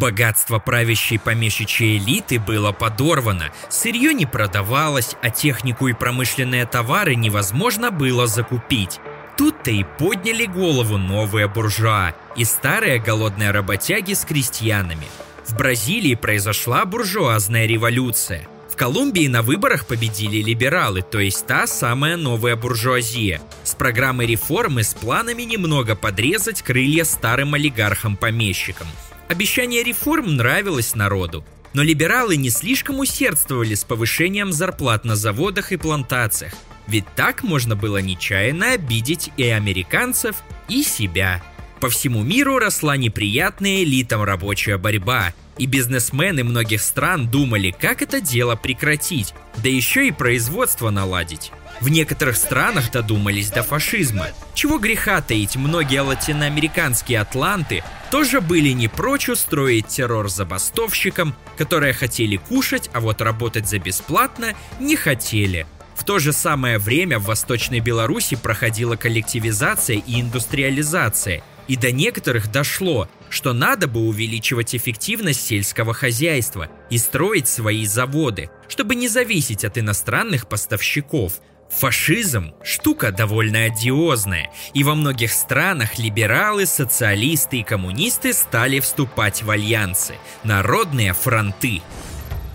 Богатство 0.00 0.58
правящей 0.58 1.18
помещичьей 1.18 1.98
элиты 1.98 2.38
было 2.38 2.72
подорвано, 2.72 3.52
сырье 3.68 4.14
не 4.14 4.24
продавалось, 4.24 5.16
а 5.22 5.28
технику 5.28 5.86
и 5.86 5.92
промышленные 5.92 6.64
товары 6.64 7.14
невозможно 7.14 7.90
было 7.90 8.26
закупить. 8.26 9.00
Тут-то 9.36 9.70
и 9.70 9.84
подняли 9.84 10.46
голову 10.46 10.96
новые 10.96 11.46
буржуа 11.46 12.14
и 12.36 12.44
старые 12.44 13.00
голодные 13.00 13.50
работяги 13.50 14.14
с 14.14 14.24
крестьянами. 14.24 15.06
В 15.46 15.56
Бразилии 15.56 16.14
произошла 16.14 16.84
буржуазная 16.84 17.66
революция. 17.66 18.48
В 18.72 18.76
Колумбии 18.76 19.26
на 19.26 19.42
выборах 19.42 19.84
победили 19.84 20.40
либералы, 20.40 21.02
то 21.02 21.20
есть 21.20 21.46
та 21.46 21.66
самая 21.66 22.16
новая 22.16 22.56
буржуазия, 22.56 23.42
с 23.64 23.74
программой 23.74 24.26
реформы 24.26 24.82
с 24.82 24.94
планами 24.94 25.42
немного 25.42 25.94
подрезать 25.94 26.62
крылья 26.62 27.04
старым 27.04 27.52
олигархам-помещикам. 27.52 28.86
Обещание 29.28 29.82
реформ 29.82 30.36
нравилось 30.36 30.94
народу, 30.94 31.44
но 31.74 31.82
либералы 31.82 32.36
не 32.36 32.48
слишком 32.48 32.98
усердствовали 32.98 33.74
с 33.74 33.84
повышением 33.84 34.54
зарплат 34.54 35.04
на 35.04 35.16
заводах 35.16 35.72
и 35.72 35.76
плантациях, 35.76 36.54
ведь 36.86 37.04
так 37.14 37.42
можно 37.42 37.76
было 37.76 37.98
нечаянно 37.98 38.72
обидеть 38.72 39.30
и 39.36 39.44
американцев, 39.44 40.36
и 40.70 40.82
себя. 40.82 41.42
По 41.82 41.90
всему 41.90 42.22
миру 42.22 42.60
росла 42.60 42.96
неприятная 42.96 43.82
элитам 43.82 44.22
рабочая 44.22 44.78
борьба, 44.78 45.34
и 45.58 45.66
бизнесмены 45.66 46.44
многих 46.44 46.80
стран 46.80 47.28
думали, 47.28 47.74
как 47.76 48.02
это 48.02 48.20
дело 48.20 48.54
прекратить, 48.54 49.34
Да 49.56 49.68
еще 49.68 50.06
и 50.06 50.12
производство 50.12 50.90
наладить. 50.90 51.50
В 51.80 51.88
некоторых 51.88 52.36
странах 52.36 52.92
додумались 52.92 53.50
до 53.50 53.64
фашизма. 53.64 54.28
Чего 54.54 54.78
греха 54.78 55.20
таить, 55.22 55.56
многие 55.56 56.02
латиноамериканские 56.02 57.18
атланты 57.18 57.82
тоже 58.12 58.40
были 58.40 58.68
не 58.68 58.86
прочь 58.86 59.28
устроить 59.28 59.88
террор 59.88 60.28
забастовщикам, 60.28 61.34
которые 61.58 61.94
хотели 61.94 62.36
кушать, 62.36 62.90
а 62.92 63.00
вот 63.00 63.20
работать 63.20 63.68
за 63.68 63.80
бесплатно 63.80 64.54
не 64.78 64.94
хотели. 64.94 65.66
В 65.96 66.04
то 66.04 66.18
же 66.18 66.32
самое 66.32 66.78
время 66.78 67.18
в 67.18 67.24
Восточной 67.24 67.80
Беларуси 67.80 68.36
проходила 68.36 68.96
коллективизация 68.96 69.96
и 69.96 70.20
индустриализация, 70.20 71.42
и 71.68 71.76
до 71.76 71.92
некоторых 71.92 72.50
дошло, 72.50 73.08
что 73.30 73.52
надо 73.52 73.86
бы 73.86 74.00
увеличивать 74.00 74.74
эффективность 74.74 75.46
сельского 75.46 75.94
хозяйства 75.94 76.68
и 76.90 76.98
строить 76.98 77.48
свои 77.48 77.86
заводы, 77.86 78.50
чтобы 78.68 78.94
не 78.94 79.08
зависеть 79.08 79.64
от 79.64 79.78
иностранных 79.78 80.48
поставщиков. 80.48 81.34
Фашизм– 81.70 82.52
штука 82.62 83.12
довольно 83.12 83.64
одиозная, 83.64 84.50
и 84.74 84.84
во 84.84 84.94
многих 84.94 85.32
странах 85.32 85.98
либералы, 85.98 86.66
социалисты 86.66 87.60
и 87.60 87.62
коммунисты 87.62 88.34
стали 88.34 88.78
вступать 88.80 89.42
в 89.42 89.50
альянсы– 89.50 90.16
народные 90.44 91.14
фронты. 91.14 91.80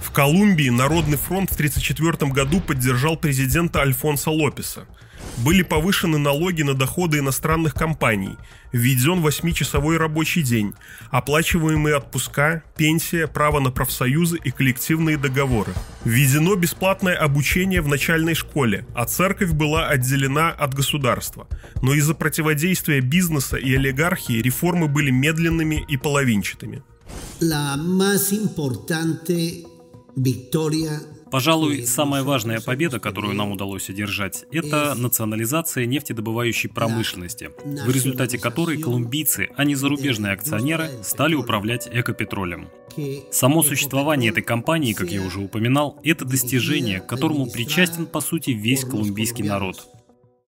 В 0.04 0.12
Колумбии 0.12 0.70
Народный 0.70 1.18
фронт 1.18 1.50
в 1.50 1.54
1934 1.54 2.32
году 2.32 2.62
поддержал 2.62 3.18
президента 3.18 3.82
Альфонса 3.82 4.30
Лопеса– 4.30 4.86
были 5.38 5.62
повышены 5.62 6.18
налоги 6.18 6.64
на 6.64 6.74
доходы 6.74 7.20
иностранных 7.20 7.74
компаний, 7.74 8.38
введен 8.72 9.24
8-часовой 9.26 9.98
рабочий 9.98 10.42
день, 10.42 10.74
оплачиваемые 11.12 11.96
отпуска, 11.96 12.64
пенсия, 12.76 13.28
право 13.28 13.60
на 13.60 13.72
профсоюзы 13.72 14.38
и 14.44 14.52
коллективные 14.52 15.18
договоры. 15.18 15.74
Введено 16.04 16.56
бесплатное 16.56 17.16
обучение 17.16 17.82
в 17.82 17.88
начальной 17.88 18.34
школе, 18.34 18.86
а 18.96 19.06
церковь 19.06 19.52
была 19.52 19.88
отделена 19.88 20.50
от 20.50 20.74
государства. 20.74 21.48
Но 21.82 21.94
из-за 21.94 22.14
противодействия 22.14 23.02
бизнеса 23.02 23.58
и 23.58 23.76
олигархии 23.76 24.42
реформы 24.42 24.88
были 24.88 25.12
медленными 25.12 25.86
и 25.88 25.98
половинчатыми. 25.98 26.84
La 27.40 27.78
más 27.78 28.34
importante 28.34 29.64
victoria 30.16 31.17
Пожалуй, 31.32 31.86
самая 31.86 32.24
важная 32.24 32.62
победа, 32.62 33.00
которую 33.00 33.36
нам 33.36 33.52
удалось 33.52 33.90
одержать, 33.90 34.46
это 34.52 34.96
национализация 34.96 35.86
нефтедобывающей 35.86 36.70
промышленности, 36.70 37.52
в 37.64 37.90
результате 37.90 38.38
которой 38.38 38.78
колумбийцы, 38.78 39.50
а 39.56 39.66
не 39.66 39.76
зарубежные 39.76 40.34
акционеры, 40.34 40.90
стали 41.04 41.36
управлять 41.36 41.90
экопетролем. 41.92 42.70
Само 43.32 43.62
существование 43.64 44.32
этой 44.32 44.44
компании, 44.44 44.94
как 44.94 45.12
я 45.12 45.22
уже 45.22 45.40
упоминал, 45.40 46.00
это 46.04 46.26
достижение, 46.26 47.00
к 47.00 47.08
которому 47.08 47.50
причастен 47.50 48.06
по 48.06 48.22
сути 48.22 48.52
весь 48.52 48.84
колумбийский 48.84 49.44
народ. 49.44 49.88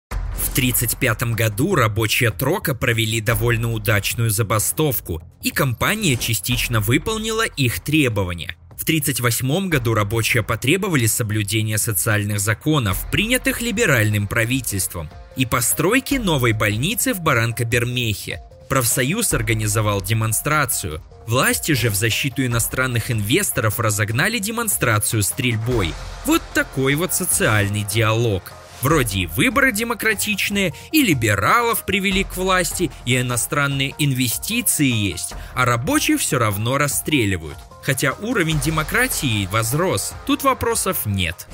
В 0.09 0.51
1935 0.51 1.35
году 1.35 1.75
рабочие 1.75 2.31
Трока 2.31 2.73
провели 2.73 3.21
довольно 3.21 3.71
удачную 3.71 4.29
забастовку, 4.29 5.21
и 5.43 5.51
компания 5.51 6.15
частично 6.15 6.79
выполнила 6.79 7.45
их 7.45 7.81
требования. 7.81 8.55
В 8.79 8.83
1938 8.83 9.67
году 9.67 9.93
рабочие 9.93 10.41
потребовали 10.41 11.05
соблюдения 11.05 11.77
социальных 11.77 12.39
законов, 12.39 13.11
принятых 13.11 13.59
либеральным 13.61 14.25
правительством, 14.25 15.09
и 15.35 15.45
постройки 15.45 16.15
новой 16.15 16.53
больницы 16.53 17.13
в 17.13 17.19
Баранко-Бермехе. 17.19 18.37
Профсоюз 18.69 19.33
организовал 19.33 20.01
демонстрацию. 20.01 21.03
Власти 21.27 21.73
же 21.73 21.89
в 21.89 21.95
защиту 21.95 22.45
иностранных 22.45 23.11
инвесторов 23.11 23.81
разогнали 23.81 24.39
демонстрацию 24.39 25.23
стрельбой. 25.23 25.93
Вот 26.25 26.41
такой 26.53 26.95
вот 26.95 27.13
социальный 27.13 27.83
диалог. 27.83 28.53
Вроде 28.81 29.19
и 29.19 29.25
выборы 29.27 29.73
демократичные, 29.73 30.73
и 30.93 31.03
либералов 31.03 31.85
привели 31.85 32.23
к 32.23 32.37
власти, 32.37 32.89
и 33.05 33.19
иностранные 33.19 33.93
инвестиции 33.99 34.89
есть, 34.89 35.33
а 35.53 35.65
рабочие 35.65 36.17
все 36.17 36.39
равно 36.39 36.77
расстреливают. 36.77 37.57
Хотя 37.89 38.11
уровень 38.21 38.59
демократии 38.59 39.49
возрос, 39.51 40.13
тут 40.27 40.43
вопросов 40.43 41.07
нет. 41.07 41.47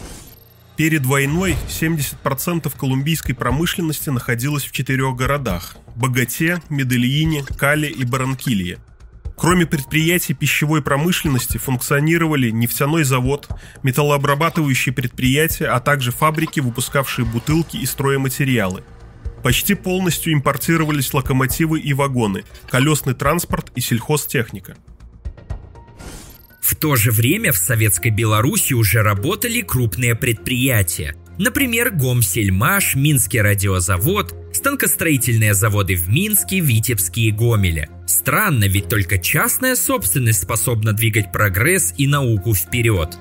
Перед 0.76 1.06
войной 1.06 1.56
70% 1.70 2.70
колумбийской 2.78 3.34
промышленности 3.34 4.10
находилось 4.10 4.66
в 4.66 4.74
четырех 4.74 5.16
городах– 5.16 5.78
Богате, 5.96 6.62
Медельине, 6.68 7.46
Кале 7.58 7.88
и 7.88 8.04
Баранкилье. 8.04 8.80
Кроме 9.38 9.66
предприятий 9.66 10.34
пищевой 10.34 10.82
промышленности 10.82 11.58
функционировали 11.58 12.50
нефтяной 12.50 13.06
завод, 13.06 13.48
металлообрабатывающие 13.84 14.94
предприятия, 14.94 15.68
а 15.68 15.80
также 15.80 16.12
фабрики, 16.12 16.60
выпускавшие 16.60 17.24
бутылки 17.24 17.78
и 17.78 17.86
стройматериалы. 17.86 18.84
Почти 19.42 19.74
полностью 19.74 20.34
импортировались 20.34 21.14
локомотивы 21.14 21.80
и 21.80 21.94
вагоны, 21.94 22.44
колесный 22.70 23.14
транспорт 23.14 23.72
и 23.76 23.80
сельхозтехника– 23.80 24.76
в 26.66 26.74
то 26.74 26.96
же 26.96 27.12
время 27.12 27.52
в 27.52 27.58
Советской 27.58 28.10
Беларуси 28.10 28.74
уже 28.74 29.04
работали 29.04 29.62
крупные 29.62 30.16
предприятия. 30.16 31.16
Например, 31.38 31.92
Гомсельмаш, 31.92 32.96
Минский 32.96 33.40
радиозавод, 33.40 34.34
станкостроительные 34.52 35.54
заводы 35.54 35.96
в 35.96 36.10
Минске, 36.10 36.62
Витебске 36.62 37.22
и 37.22 37.32
Гомеле. 37.32 37.90
Странно, 38.08 38.64
ведь 38.64 38.90
только 38.90 39.20
частная 39.20 39.76
собственность 39.76 40.42
способна 40.42 40.94
двигать 40.94 41.32
прогресс 41.32 41.94
и 42.00 42.08
науку 42.08 42.56
вперед. 42.56 43.16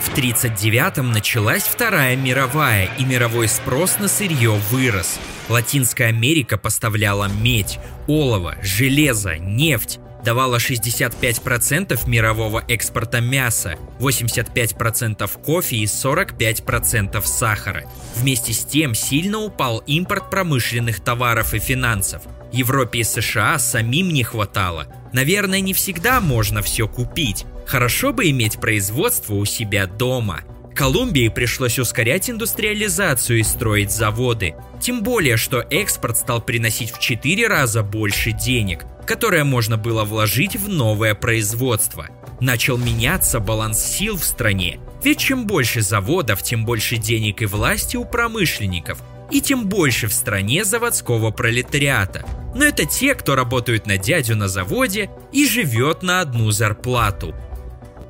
В 0.00 0.18
1939-м 0.18 1.12
началась 1.12 1.64
Вторая 1.64 2.16
мировая, 2.16 2.88
и 2.98 3.04
мировой 3.04 3.48
спрос 3.48 3.98
на 3.98 4.08
сырье 4.08 4.58
вырос. 4.70 5.18
Латинская 5.50 6.06
Америка 6.06 6.56
поставляла 6.56 7.28
медь, 7.28 7.78
олово, 8.06 8.56
железо, 8.62 9.36
нефть, 9.36 10.00
давала 10.26 10.56
65% 10.56 12.08
мирового 12.08 12.64
экспорта 12.66 13.20
мяса, 13.20 13.76
85% 14.00 15.30
кофе 15.40 15.76
и 15.76 15.84
45% 15.84 17.24
сахара. 17.24 17.84
Вместе 18.16 18.52
с 18.52 18.64
тем 18.64 18.96
сильно 18.96 19.38
упал 19.38 19.78
импорт 19.86 20.28
промышленных 20.28 20.98
товаров 20.98 21.54
и 21.54 21.60
финансов. 21.60 22.22
Европе 22.52 23.00
и 23.00 23.04
США 23.04 23.60
самим 23.60 24.08
не 24.08 24.24
хватало. 24.24 24.88
Наверное, 25.12 25.60
не 25.60 25.72
всегда 25.72 26.20
можно 26.20 26.60
все 26.60 26.88
купить. 26.88 27.46
Хорошо 27.64 28.12
бы 28.12 28.28
иметь 28.30 28.58
производство 28.58 29.34
у 29.34 29.44
себя 29.44 29.86
дома– 29.86 30.40
Колумбии 30.76 31.28
пришлось 31.28 31.78
ускорять 31.78 32.28
индустриализацию 32.28 33.38
и 33.38 33.42
строить 33.42 33.90
заводы. 33.90 34.54
Тем 34.78 35.02
более, 35.02 35.38
что 35.38 35.60
экспорт 35.70 36.18
стал 36.18 36.42
приносить 36.42 36.92
в 36.92 37.00
4 37.00 37.48
раза 37.48 37.82
больше 37.82 38.32
денег, 38.32 38.84
которые 39.06 39.44
можно 39.44 39.76
было 39.76 40.04
вложить 40.04 40.56
в 40.56 40.68
новое 40.68 41.14
производство. 41.14 42.08
Начал 42.40 42.76
меняться 42.76 43.40
баланс 43.40 43.80
сил 43.80 44.16
в 44.16 44.24
стране, 44.24 44.78
ведь 45.02 45.18
чем 45.18 45.46
больше 45.46 45.80
заводов, 45.80 46.42
тем 46.42 46.64
больше 46.64 46.96
денег 46.96 47.42
и 47.42 47.46
власти 47.46 47.96
у 47.96 48.04
промышленников, 48.04 48.98
и 49.30 49.40
тем 49.40 49.66
больше 49.66 50.08
в 50.08 50.12
стране 50.12 50.64
заводского 50.64 51.30
пролетариата. 51.30 52.26
Но 52.54 52.64
это 52.64 52.84
те, 52.84 53.14
кто 53.14 53.34
работают 53.34 53.86
на 53.86 53.96
дядю 53.96 54.36
на 54.36 54.48
заводе 54.48 55.10
и 55.32 55.46
живет 55.46 56.02
на 56.02 56.20
одну 56.20 56.50
зарплату– 56.50 57.34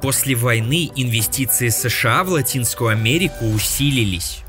После 0.01 0.35
войны 0.35 0.91
инвестиции 0.95 1.69
США 1.69 2.23
в 2.23 2.29
Латинскую 2.29 2.91
Америку 2.91 3.47
усилились. 3.47 4.43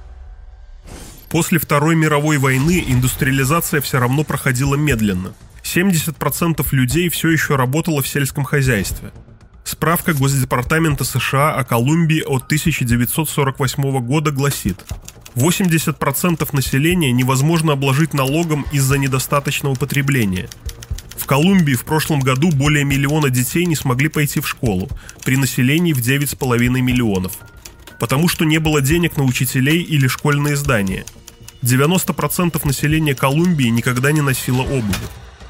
После 1.30 1.58
Второй 1.58 1.96
мировой 1.96 2.38
войны 2.38 2.84
индустриализация 2.88 3.82
все 3.82 4.00
равно 4.00 4.24
проходила 4.24 4.76
медленно. 4.76 5.34
70% 5.76 6.66
людей 6.72 7.10
все 7.10 7.30
еще 7.30 7.56
работало 7.56 8.02
в 8.02 8.08
сельском 8.08 8.44
хозяйстве. 8.44 9.12
Справка 9.64 10.14
Госдепартамента 10.14 11.04
США 11.04 11.54
о 11.54 11.64
Колумбии 11.64 12.22
от 12.22 12.44
1948 12.46 14.00
года 14.00 14.32
гласит, 14.32 14.80
80% 15.36 16.48
населения 16.54 17.12
невозможно 17.12 17.74
обложить 17.74 18.14
налогом 18.14 18.66
из-за 18.72 18.98
недостаточного 18.98 19.76
потребления– 19.76 20.50
в 21.18 21.26
Колумбии 21.26 21.74
в 21.74 21.84
прошлом 21.84 22.22
году 22.22 22.52
более 22.52 22.86
миллиона 22.86 23.30
детей 23.30 23.66
не 23.66 23.76
смогли 23.76 24.08
пойти 24.08 24.40
в 24.40 24.48
школу, 24.48 24.88
при 25.26 25.36
населении 25.36 25.92
в 25.92 25.98
9,5 25.98 26.58
миллионов. 26.80 27.34
Потому 28.00 28.30
что 28.30 28.46
не 28.46 28.60
было 28.60 28.82
денег 28.82 29.18
на 29.18 29.24
учителей 29.24 29.82
или 29.82 30.08
школьные 30.08 30.56
здания. 30.56 31.04
90% 31.64 32.66
населения 32.66 33.16
Колумбии 33.16 33.68
никогда 33.68 34.12
не 34.12 34.22
носило 34.22 34.62
обуви. 34.62 34.96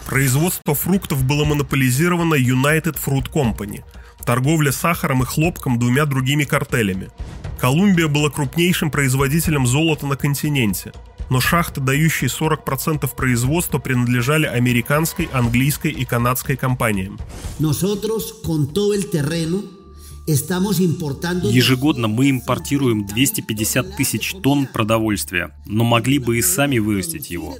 Производство 0.07 0.73
фруктов 0.73 1.23
было 1.23 1.45
монополизировано 1.45 2.35
United 2.35 2.97
Fruit 3.05 3.29
Company, 3.31 3.83
торговля 4.25 4.71
сахаром 4.71 5.21
и 5.23 5.25
хлопком 5.25 5.77
двумя 5.77 6.05
другими 6.05 6.43
картелями. 6.43 7.09
Колумбия 7.59 8.07
была 8.07 8.29
крупнейшим 8.29 8.89
производителем 8.89 9.67
золота 9.67 10.07
на 10.07 10.15
континенте– 10.15 10.93
но 11.29 11.39
шахты, 11.39 11.81
дающие 11.81 12.29
40% 12.29 13.09
производства, 13.15 13.79
принадлежали 13.79 14.45
американской, 14.45 15.29
английской 15.33 15.91
и 15.91 16.05
канадской 16.05 16.55
компаниям. 16.55 17.19
Nosotros 17.59 18.33
con 18.43 18.67
todo 18.73 18.93
el 18.93 19.09
terreno 19.09 19.63
Ежегодно 21.49 22.09
мы 22.09 22.29
импортируем 22.29 23.05
250 23.05 23.95
тысяч 23.95 24.35
тонн 24.43 24.67
продовольствия, 24.67 25.55
но 25.65 25.85
могли 25.85 26.19
бы 26.19 26.37
и 26.37 26.41
сами 26.41 26.79
вырастить 26.79 27.29
его. 27.29 27.55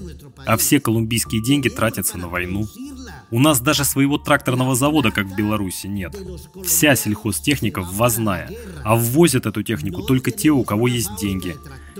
А 0.46 0.58
все 0.58 0.82
колумбийские 0.82 1.42
деньги 1.42 1.70
тратятся 1.70 2.18
на 2.18 2.28
войну. 2.28 2.68
У 3.32 3.40
нас 3.40 3.62
даже 3.62 3.86
своего 3.86 4.18
тракторного 4.18 4.76
завода, 4.76 5.12
как 5.12 5.28
в 5.28 5.36
Беларуси, 5.36 5.88
нет. 5.88 6.16
Вся 6.66 6.96
сельхозтехника 6.96 7.82
ввозная, 7.82 8.52
а 8.84 8.96
ввозят 8.96 9.46
эту 9.46 9.64
технику 9.64 10.04
только 10.04 10.32
те, 10.32 10.50
у 10.50 10.64
кого 10.64 10.88
есть 10.90 11.16
деньги. 11.20 11.56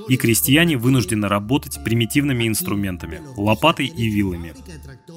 И 0.10 0.18
крестьяне 0.18 0.78
вынуждены 0.78 1.28
работать 1.28 1.84
примитивными 1.84 2.48
инструментами– 2.48 3.22
лопатой 3.38 3.88
и 3.88 4.10
вилами. 4.10 4.54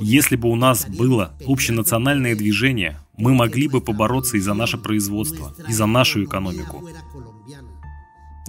Если 0.00 0.36
бы 0.36 0.48
у 0.48 0.56
нас 0.56 0.86
было 0.86 1.34
общенациональное 1.46 2.34
движение, 2.34 3.00
мы 3.16 3.34
могли 3.34 3.68
бы 3.68 3.80
побороться 3.80 4.36
и 4.36 4.40
за 4.40 4.54
наше 4.54 4.78
производство, 4.78 5.54
и 5.68 5.72
за 5.72 5.86
нашу 5.86 6.24
экономику. 6.24 6.88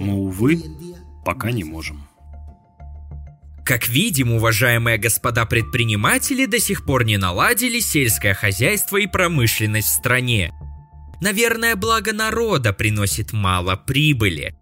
Но, 0.00 0.18
увы, 0.18 0.62
пока 1.24 1.52
не 1.52 1.64
можем. 1.64 2.02
Как 3.64 3.88
видим, 3.88 4.32
уважаемые 4.32 4.98
господа 4.98 5.46
предприниматели 5.46 6.46
до 6.46 6.58
сих 6.58 6.84
пор 6.84 7.04
не 7.04 7.16
наладили 7.16 7.78
сельское 7.78 8.34
хозяйство 8.34 8.96
и 8.96 9.06
промышленность 9.06 9.88
в 9.88 9.92
стране. 9.92 10.52
Наверное, 11.20 11.76
благо 11.76 12.12
народа 12.12 12.72
приносит 12.72 13.32
мало 13.32 13.76
прибыли. 13.76 14.56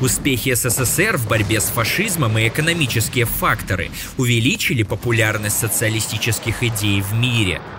Успехи 0.00 0.54
СССР 0.54 1.16
в 1.16 1.28
борьбе 1.28 1.60
с 1.60 1.64
фашизмом 1.64 2.38
и 2.38 2.48
экономические 2.48 3.24
факторы 3.26 3.90
увеличили 4.18 4.82
популярность 4.82 5.58
социалистических 5.58 6.62
идей 6.62 7.00
в 7.00 7.12
мире– 7.14 7.60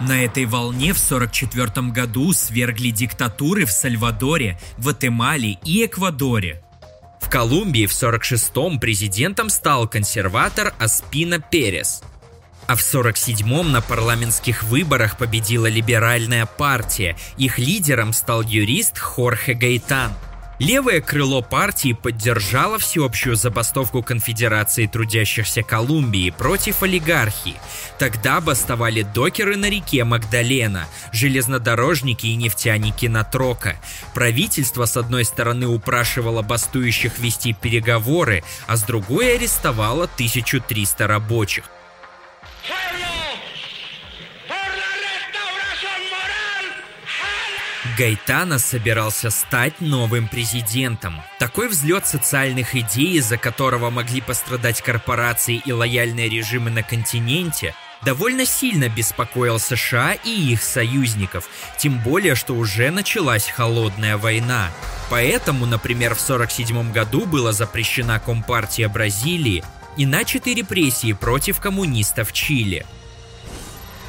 на 0.00 0.24
этой 0.24 0.46
волне 0.46 0.94
в 0.94 0.96
1944 0.96 1.88
году 1.88 2.32
свергли 2.32 2.90
диктатуры 2.90 3.66
в 3.66 3.70
Сальвадоре, 3.70 4.58
Гватемале 4.78 5.58
и 5.62 5.84
Эквадоре. 5.84 6.62
В 7.20 7.28
Колумбии 7.28 7.84
в 7.84 7.90
1946-м 7.90 8.80
президентом 8.80 9.50
стал 9.50 9.86
консерватор 9.86 10.72
Аспина 10.78 11.38
Перес. 11.38 12.02
А 12.66 12.76
в 12.76 12.80
1947-м 12.80 13.72
на 13.72 13.82
парламентских 13.82 14.62
выборах 14.62 15.18
победила 15.18 15.66
либеральная 15.66 16.46
партия. 16.46 17.16
Их 17.36 17.58
лидером 17.58 18.14
стал 18.14 18.42
юрист 18.42 18.98
Хорхе 18.98 19.52
Гайтан– 19.52 20.12
Левое 20.60 21.00
крыло 21.00 21.40
партии 21.40 21.94
поддержало 21.94 22.78
всеобщую 22.78 23.34
забастовку 23.34 24.02
Конфедерации 24.02 24.86
трудящихся 24.86 25.62
Колумбии 25.62 26.28
против 26.28 26.82
олигархии. 26.82 27.54
Тогда 27.98 28.42
бастовали 28.42 29.00
докеры 29.00 29.56
на 29.56 29.70
реке 29.70 30.04
Магдалена, 30.04 30.86
железнодорожники 31.12 32.26
и 32.26 32.36
нефтяники 32.36 33.06
на 33.06 33.24
Трока. 33.24 33.76
Правительство 34.12 34.84
с 34.84 34.98
одной 34.98 35.24
стороны 35.24 35.66
упрашивало 35.66 36.42
бастующих 36.42 37.18
вести 37.18 37.54
переговоры, 37.54 38.44
а 38.66 38.76
с 38.76 38.82
другой 38.82 39.36
арестовало 39.36 40.04
1300 40.04 41.06
рабочих. 41.06 41.64
Гайтана 47.96 48.58
собирался 48.58 49.30
стать 49.30 49.80
новым 49.80 50.28
президентом. 50.28 51.20
Такой 51.38 51.68
взлет 51.68 52.06
социальных 52.06 52.74
идей, 52.74 53.18
из-за 53.18 53.36
которого 53.36 53.90
могли 53.90 54.20
пострадать 54.20 54.82
корпорации 54.82 55.60
и 55.64 55.72
лояльные 55.72 56.28
режимы 56.28 56.70
на 56.70 56.82
континенте, 56.82 57.74
довольно 58.02 58.44
сильно 58.44 58.88
беспокоил 58.88 59.58
США 59.58 60.12
и 60.12 60.30
их 60.30 60.62
союзников, 60.62 61.48
тем 61.78 61.98
более, 62.00 62.34
что 62.34 62.54
уже 62.54 62.90
началась 62.90 63.48
холодная 63.48 64.16
война. 64.16 64.70
Поэтому, 65.08 65.66
например, 65.66 66.14
в 66.14 66.22
1947 66.22 66.92
году 66.92 67.26
была 67.26 67.52
запрещена 67.52 68.20
Компартия 68.20 68.88
Бразилии 68.88 69.64
и 69.96 70.06
начаты 70.06 70.54
репрессии 70.54 71.12
против 71.12 71.60
коммунистов 71.60 72.32
Чили– 72.32 72.86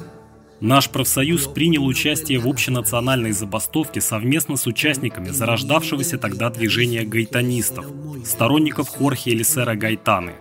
Наш 0.61 0.91
профсоюз 0.91 1.47
принял 1.47 1.87
участие 1.87 2.41
в 2.41 2.49
общенациональной 2.49 3.31
забастовке 3.31 4.01
совместно 4.01 4.57
с 4.57 4.67
участниками 4.67 5.29
зарождавшегося 5.29 6.19
тогда 6.19 6.51
движения 6.51 7.05
гайтанистов, 7.05 7.87
сторонников 8.25 8.89
Хорхе 8.89 9.31
Элисера 9.31 9.77
Гайтаны. 9.77 10.33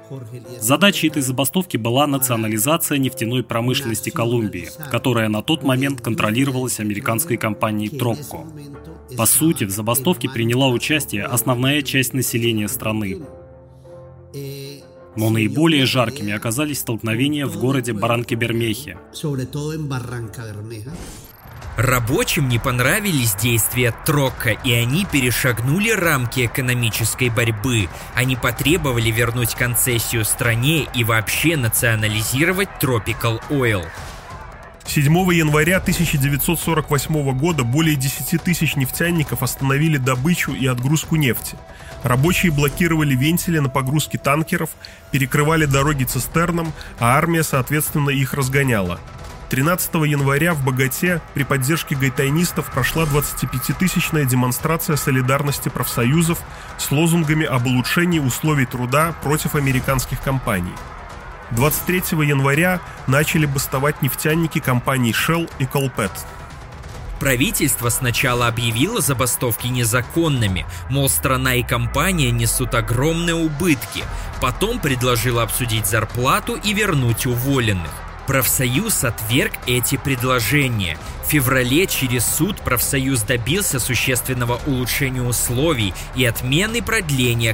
Задачей 0.60 1.08
этой 1.08 1.21
забастовки 1.21 1.77
была 1.77 2.08
национализация 2.08 2.97
нефтяной 2.97 3.43
промышленности 3.43 4.10
Колумбии, 4.10 4.69
которая 4.89 5.30
на 5.30 5.43
тот 5.43 5.63
момент 5.63 6.01
контролировалась 6.01 6.80
американской 6.80 7.38
компанией 7.38 7.89
Тропко. 7.89 8.47
По 9.15 9.25
сути, 9.27 9.65
в 9.65 9.69
забастовке 9.69 10.30
приняла 10.30 10.67
участие 10.69 11.25
основная 11.25 11.84
часть 11.84 12.13
населения 12.13 12.67
страны. 12.67 13.21
Но 15.17 15.32
наиболее 15.32 15.88
жаркими 15.88 16.32
оказались 16.32 16.80
столкновения 16.80 17.47
в 17.47 17.58
городе 17.58 17.91
Баранкебермехе. 17.91 18.97
Рабочим 21.75 22.49
не 22.49 22.60
понравились 22.60 23.36
действия 23.36 23.93
Трока, 24.06 24.51
и 24.51 24.71
они 24.71 25.06
перешагнули 25.06 25.89
рамки 25.89 26.45
экономической 26.45 27.30
борьбы. 27.30 27.88
Они 28.15 28.36
потребовали 28.36 29.10
вернуть 29.10 29.56
концессию 29.56 30.23
стране 30.23 30.88
и 30.95 31.03
вообще 31.03 31.58
национализировать 31.58 32.69
Tropical 32.80 33.41
Oil. 33.49 33.86
7 34.88 35.03
января 35.34 35.77
1948 35.77 37.38
года 37.38 37.63
более 37.63 37.95
10 37.95 38.41
тысяч 38.41 38.75
нефтяников 38.75 39.43
остановили 39.43 39.97
добычу 39.97 40.53
и 40.53 40.65
отгрузку 40.65 41.15
нефти. 41.15 41.58
Рабочие 42.08 42.54
блокировали 42.54 43.13
вентили 43.15 43.60
на 43.60 43.67
погрузке 43.67 44.17
танкеров, 44.17 44.70
перекрывали 45.12 45.65
дороги 45.65 46.06
цистернам, 46.06 46.72
а 47.00 47.17
армия, 47.17 47.43
соответственно, 47.43 48.12
их 48.12 48.34
разгоняла. 48.34 49.02
13 49.50 49.93
января 50.06 50.54
в 50.54 50.63
Богате 50.63 51.20
при 51.34 51.43
поддержке 51.43 51.96
гайтайнистов 51.98 52.72
прошла 52.72 53.04
25-тысячная 53.04 54.24
демонстрация 54.24 54.96
солидарности 54.96 55.67
профсоюзов 55.67 56.39
с 56.78 56.91
лозунгами 56.91 57.46
об 57.46 57.67
улучшении 57.67 58.20
условий 58.20 58.65
труда 58.65 59.13
против 59.22 59.56
американских 59.56 60.22
компаний. 60.22 60.76
23 61.52 62.26
января 62.26 62.80
начали 63.08 63.46
бастовать 63.46 64.02
нефтяники 64.02 64.60
компаний 64.60 65.12
Shell 65.12 65.52
и 65.60 65.65
Colpet– 65.65 66.12
Правительство 67.19 67.89
сначала 67.89 68.47
объявило 68.47 69.01
забастовки 69.01 69.67
незаконными, 69.67 70.65
мол, 70.89 71.10
страна 71.10 71.56
и 71.56 71.63
компания 71.63 72.32
несут 72.32 72.75
огромные 72.75 73.36
убытки. 73.36 74.03
Потом 74.39 74.80
предложило 74.80 75.43
обсудить 75.43 75.88
зарплату 75.88 76.56
и 76.56 76.73
вернуть 76.73 77.25
уволенных. 77.25 77.91
Профсоюз 78.27 79.03
отверг 79.06 79.53
эти 79.67 79.95
предложения. 79.95 80.97
В 81.25 81.30
феврале 81.30 81.88
через 81.88 82.25
суд 82.25 82.58
профсоюз 82.58 83.21
добился 83.21 83.80
существенного 83.80 84.60
улучшения 84.67 85.21
условий 85.21 85.93
и 86.15 86.25
отмены 86.25 86.82
продления 86.82 87.53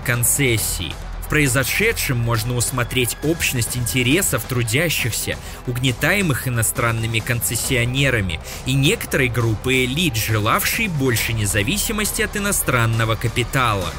концессий 1.23 1.29
произошедшем 1.33 2.17
можно 2.17 2.55
усмотреть 2.55 3.17
общность 3.23 3.77
интересов 3.77 4.43
трудящихся, 4.43 5.37
угнетаемых 5.67 6.47
иностранными 6.47 7.19
концессионерами 7.19 8.39
и 8.65 8.73
некоторой 8.73 9.29
группы 9.29 9.85
элит, 9.85 10.15
желавшей 10.15 10.87
больше 10.87 11.33
независимости 11.33 12.21
от 12.21 12.37
иностранного 12.37 13.15
капитала. 13.15 13.91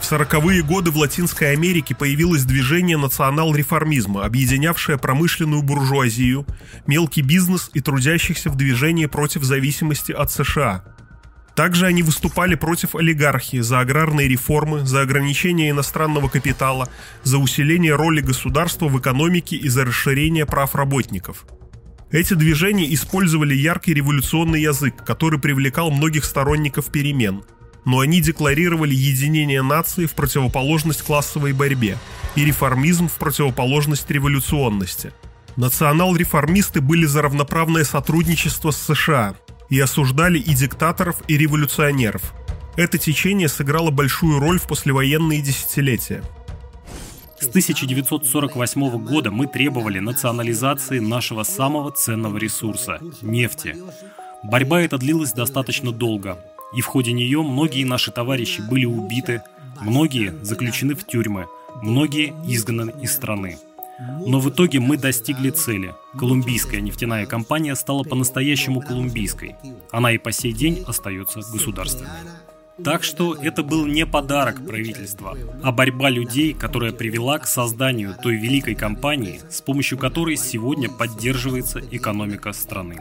В 0.00 0.04
сороковые 0.06 0.62
годы 0.62 0.90
в 0.90 0.98
Латинской 0.98 1.52
Америке 1.52 1.94
появилось 1.94 2.44
движение 2.44 2.98
национал-реформизма, 2.98 4.24
объединявшее 4.24 4.98
промышленную 4.98 5.62
буржуазию, 5.62 6.46
мелкий 6.86 7.22
бизнес 7.22 7.70
и 7.72 7.80
трудящихся 7.80 8.50
в 8.50 8.56
движении 8.56 9.06
против 9.06 9.44
зависимости 9.44 10.12
от 10.12 10.30
США. 10.30 10.84
Также 11.54 11.86
они 11.86 12.02
выступали 12.02 12.56
против 12.56 12.94
олигархии, 12.94 13.60
за 13.60 13.80
аграрные 13.80 14.26
реформы, 14.26 14.84
за 14.84 15.02
ограничение 15.02 15.70
иностранного 15.70 16.28
капитала, 16.28 16.88
за 17.22 17.38
усиление 17.38 17.94
роли 17.94 18.20
государства 18.20 18.88
в 18.88 18.98
экономике 18.98 19.56
и 19.56 19.68
за 19.68 19.84
расширение 19.84 20.46
прав 20.46 20.74
работников. 20.74 21.46
Эти 22.10 22.34
движения 22.34 22.92
использовали 22.92 23.54
яркий 23.54 23.94
революционный 23.94 24.62
язык, 24.62 25.04
который 25.04 25.38
привлекал 25.38 25.90
многих 25.90 26.24
сторонников 26.24 26.86
перемен– 26.86 27.44
но 27.84 28.00
они 28.00 28.20
декларировали 28.20 28.94
единение 28.94 29.62
нации 29.62 30.06
в 30.06 30.12
противоположность 30.12 31.02
классовой 31.02 31.52
борьбе 31.52 31.98
и 32.34 32.44
реформизм 32.44 33.08
в 33.08 33.14
противоположность 33.14 34.10
революционности. 34.10 35.12
Национал-реформисты 35.56 36.80
были 36.80 37.04
за 37.04 37.22
равноправное 37.22 37.84
сотрудничество 37.84 38.70
с 38.70 38.78
США 38.78 39.36
и 39.74 39.80
осуждали 39.80 40.38
и 40.38 40.54
диктаторов, 40.54 41.16
и 41.26 41.36
революционеров. 41.36 42.32
Это 42.76 42.96
течение 42.96 43.48
сыграло 43.48 43.90
большую 43.90 44.38
роль 44.38 44.60
в 44.60 44.68
послевоенные 44.68 45.42
десятилетия. 45.42 46.22
С 47.40 47.48
1948 47.48 49.04
года 49.04 49.32
мы 49.32 49.48
требовали 49.48 49.98
национализации 49.98 51.00
нашего 51.00 51.42
самого 51.42 51.90
ценного 51.90 52.36
ресурса– 52.38 53.00
нефти. 53.22 53.76
Борьба 54.44 54.80
эта 54.80 54.96
длилась 54.96 55.32
достаточно 55.32 55.90
долго, 55.90 56.38
и 56.72 56.80
в 56.80 56.86
ходе 56.86 57.10
нее 57.10 57.42
многие 57.42 57.82
наши 57.82 58.12
товарищи 58.12 58.60
были 58.60 58.84
убиты, 58.84 59.42
многие 59.80 60.34
заключены 60.44 60.94
в 60.94 61.04
тюрьмы, 61.04 61.46
многие 61.82 62.32
изгнаны 62.46 62.92
из 63.02 63.12
страны. 63.12 63.58
Но 63.98 64.40
в 64.40 64.50
итоге 64.50 64.80
мы 64.80 64.96
достигли 64.96 65.50
цели. 65.50 65.94
Колумбийская 66.18 66.80
нефтяная 66.80 67.26
компания 67.26 67.74
стала 67.76 68.02
по-настоящему 68.02 68.80
колумбийской. 68.80 69.56
Она 69.90 70.12
и 70.12 70.18
по 70.18 70.32
сей 70.32 70.52
день 70.52 70.84
остается 70.86 71.40
государственной. 71.40 72.10
Так 72.82 73.04
что 73.04 73.36
это 73.36 73.62
был 73.62 73.86
не 73.86 74.04
подарок 74.04 74.66
правительства, 74.66 75.38
а 75.62 75.70
борьба 75.70 76.10
людей, 76.10 76.54
которая 76.54 76.90
привела 76.90 77.38
к 77.38 77.46
созданию 77.46 78.16
той 78.20 78.34
великой 78.34 78.74
компании, 78.74 79.40
с 79.48 79.60
помощью 79.60 79.96
которой 79.96 80.36
сегодня 80.36 80.88
поддерживается 80.90 81.80
экономика 81.92 82.52
страны. 82.52 83.00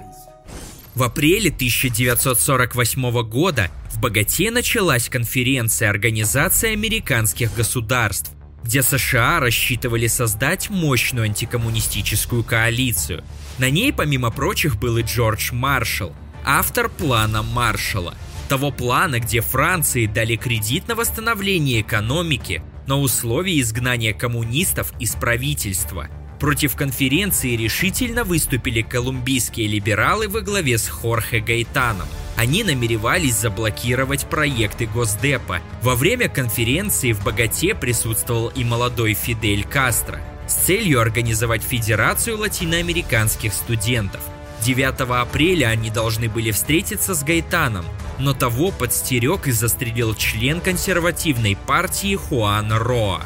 В 0.93 1.01
апреле 1.01 1.49
1948 1.49 3.23
года 3.23 3.71
в 3.89 3.99
Богате 3.99 4.51
началась 4.51 5.10
конференция 5.10 5.89
Организации 5.89 6.71
американских 6.71 7.56
государств, 7.56 8.32
где 8.63 8.82
США 8.82 9.39
рассчитывали 9.39 10.08
создать 10.08 10.69
мощную 10.69 11.26
антикоммунистическую 11.26 12.43
коалицию. 12.43 13.23
На 13.58 13.69
ней, 13.69 13.93
помимо 13.93 14.32
прочих, 14.32 14.78
был 14.78 14.97
и 14.97 15.04
Джордж 15.04 15.52
Маршалл, 15.54 16.15
автор 16.45 16.89
плана 16.89 17.43
Маршалла, 17.43 18.15
того 18.49 18.71
плана, 18.71 19.19
где 19.19 19.41
Франции 19.41 20.06
дали 20.06 20.36
кредит 20.36 20.88
на 20.88 20.95
восстановление 20.95 21.82
экономики 21.82 22.63
на 22.88 22.99
условии 22.99 23.62
изгнания 23.62 24.13
коммунистов 24.13 24.93
из 24.99 25.15
правительства– 25.15 26.10
Против 26.43 26.75
конференции 26.75 27.56
решительно 27.56 28.25
выступили 28.25 28.82
колумбийские 28.82 29.65
либералы 29.65 30.27
во 30.27 30.41
главе 30.41 30.77
с 30.77 30.89
Хорхе 30.89 31.39
Гайтаном. 31.39 32.06
Они 32.36 32.65
намеревались 32.65 33.38
заблокировать 33.38 34.25
проекты 34.25 34.86
Госдепа. 34.86 35.62
Во 35.82 35.95
время 35.95 36.27
конференции 36.27 37.13
в 37.13 37.23
Богате 37.23 37.73
присутствовал 37.73 38.49
и 38.49 38.65
молодой 38.65 39.13
Фидель 39.13 39.63
Кастро 39.63 40.19
с 40.45 40.56
целью 40.56 40.99
организовать 40.99 41.63
Федерацию 41.63 42.38
латиноамериканских 42.38 43.53
студентов. 43.53 44.19
9 44.65 44.99
апреля 45.21 45.67
они 45.67 45.91
должны 45.91 46.27
были 46.27 46.51
встретиться 46.51 47.15
с 47.15 47.23
Гайтаном, 47.23 47.86
но 48.19 48.34
того 48.34 48.71
подстерег 48.71 49.47
и 49.47 49.51
застрелил 49.51 50.13
член 50.13 50.60
консервативной 50.60 51.56
партии 51.56 52.17
Хуан 52.17 52.73
Роа. 52.73 53.21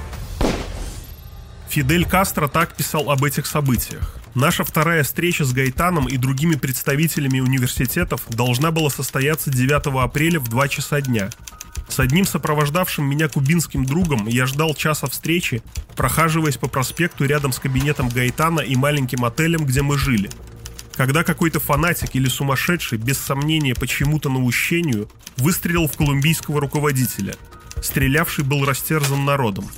Фидель 1.77 2.05
Кастро 2.05 2.47
так 2.47 2.75
писал 2.75 3.11
об 3.11 3.23
этих 3.23 3.45
событиях. 3.45 4.15
Наша 4.33 4.63
вторая 4.63 5.03
встреча 5.03 5.45
с 5.45 5.53
Гайтаном 5.53 6.07
и 6.09 6.17
другими 6.17 6.55
представителями 6.55 7.39
университетов 7.39 8.23
должна 8.29 8.71
была 8.71 8.89
состояться 8.89 9.51
9 9.51 9.85
апреля 10.03 10.39
в 10.39 10.47
2 10.47 10.67
часа 10.69 11.01
дня. 11.01 11.29
С 11.87 11.99
одним 11.99 12.25
сопровождавшим 12.25 13.05
меня 13.05 13.27
кубинским 13.27 13.85
другом 13.85 14.25
я 14.25 14.47
ждал 14.47 14.73
часа 14.73 15.05
встречи, 15.05 15.61
прохаживаясь 15.95 16.57
по 16.57 16.67
проспекту 16.67 17.25
рядом 17.25 17.51
с 17.51 17.59
кабинетом 17.59 18.09
Гайтана 18.09 18.61
и 18.61 18.75
маленьким 18.75 19.23
отелем, 19.23 19.63
где 19.63 19.83
мы 19.83 19.99
жили. 19.99 20.31
Когда 20.95 21.23
какой-то 21.23 21.59
фанатик 21.59 22.15
или 22.15 22.27
сумасшедший, 22.27 22.97
без 22.97 23.19
сомнения 23.19 23.75
почему-то 23.75 24.29
наущению, 24.29 25.11
выстрелил 25.37 25.87
в 25.87 25.95
колумбийского 25.95 26.59
руководителя. 26.59 27.35
Стрелявший 27.83 28.45
был 28.45 28.65
растерзан 28.65 29.25
народом. 29.25 29.69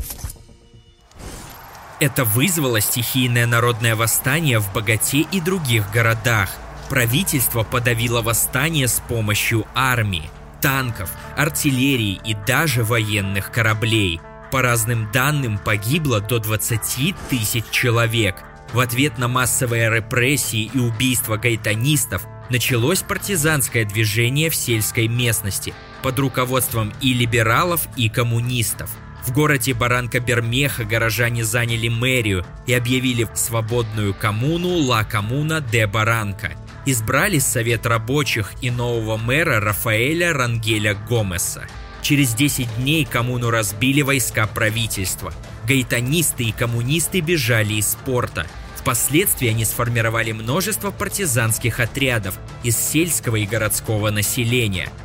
Это 2.00 2.24
вызвало 2.24 2.80
стихийное 2.80 3.46
народное 3.46 3.94
восстание 3.94 4.60
в 4.60 4.72
Богате 4.72 5.26
и 5.34 5.42
других 5.42 5.92
городах. 5.92 6.50
Правительство 6.88 7.64
подавило 7.64 8.22
восстание 8.22 8.88
с 8.88 9.02
помощью 9.02 9.68
армии, 9.76 10.30
танков, 10.62 11.12
артиллерии 11.36 12.20
и 12.24 12.34
даже 12.34 12.86
военных 12.86 13.52
кораблей. 13.52 14.22
По 14.50 14.62
разным 14.62 15.12
данным 15.12 15.58
погибло 15.58 16.22
до 16.22 16.40
20 16.40 17.16
тысяч 17.30 17.66
человек. 17.70 18.38
В 18.72 18.80
ответ 18.80 19.18
на 19.18 19.28
массовые 19.28 19.90
репрессии 19.90 20.72
и 20.74 20.80
убийства 20.80 21.36
гайтанистов 21.36 22.26
началось 22.50 23.02
партизанское 23.02 23.84
движение 23.84 24.50
в 24.50 24.56
сельской 24.56 25.10
местности 25.10 25.74
под 26.02 26.18
руководством 26.18 26.94
и 27.02 27.14
либералов, 27.14 27.88
и 27.98 28.08
коммунистов– 28.08 28.90
в 29.30 29.32
городе 29.32 29.74
Баранка-Бермеха 29.74 30.86
горожане 30.86 31.44
заняли 31.44 31.88
мэрию 31.88 32.44
и 32.66 32.74
объявили 32.74 33.28
свободную 33.36 34.16
коммуну 34.16 34.70
Ла 34.70 35.04
Коммуна 35.04 35.62
де 35.62 35.86
Баранка. 35.86 36.54
Избрали 36.88 37.38
совет 37.38 37.86
рабочих 37.86 38.54
и 38.64 38.72
нового 38.72 39.18
мэра 39.18 39.60
Рафаэля 39.60 40.34
Рангеля 40.34 40.96
Гомеса. 40.96 41.68
Через 42.02 42.34
10 42.34 42.78
дней 42.78 43.06
коммуну 43.06 43.52
разбили 43.52 44.02
войска 44.02 44.48
правительства. 44.48 45.32
Гайтанисты 45.68 46.46
и 46.46 46.52
коммунисты 46.52 47.20
бежали 47.20 47.76
из 47.76 47.98
порта. 48.04 48.48
Впоследствии 48.78 49.50
они 49.50 49.64
сформировали 49.64 50.32
множество 50.32 50.90
партизанских 50.90 51.80
отрядов 51.80 52.40
из 52.64 52.76
сельского 52.76 53.36
и 53.36 53.46
городского 53.46 54.10
населения– 54.10 54.90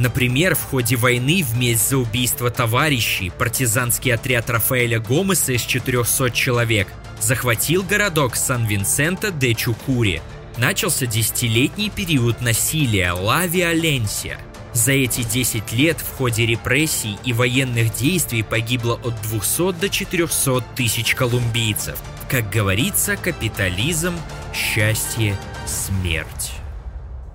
Например, 0.00 0.54
в 0.54 0.62
ходе 0.62 0.96
войны 0.96 1.42
в 1.42 1.58
месть 1.58 1.90
за 1.90 1.98
убийство 1.98 2.50
товарищей 2.50 3.30
партизанский 3.36 4.14
отряд 4.14 4.48
Рафаэля 4.48 4.98
Гомеса 4.98 5.52
из 5.52 5.60
400 5.60 6.30
человек 6.30 6.88
захватил 7.20 7.82
городок 7.82 8.34
Сан-Винсента 8.34 9.30
де 9.30 9.52
Чукури. 9.52 10.22
Начался 10.56 11.04
десятилетний 11.04 11.90
период 11.90 12.40
насилия 12.40 13.12
Ла 13.12 13.44
Виоленсия. 13.44 14.38
За 14.72 14.92
эти 14.92 15.22
10 15.22 15.70
лет 15.74 15.98
в 16.00 16.16
ходе 16.16 16.46
репрессий 16.46 17.18
и 17.22 17.34
военных 17.34 17.92
действий 17.92 18.42
погибло 18.42 18.94
от 19.04 19.20
200 19.20 19.72
до 19.72 19.90
400 19.90 20.62
тысяч 20.76 21.14
колумбийцев. 21.14 21.98
Как 22.30 22.48
говорится, 22.48 23.18
капитализм, 23.18 24.14
счастье, 24.54 25.36
смерть. 25.66 26.59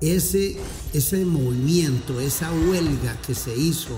Ese, 0.06 0.58
ese 0.94 1.26
movimiento, 1.26 2.20
esa 2.20 2.52
huelga 2.52 3.16
que 3.26 3.34
se 3.34 3.56
hizo 3.56 3.98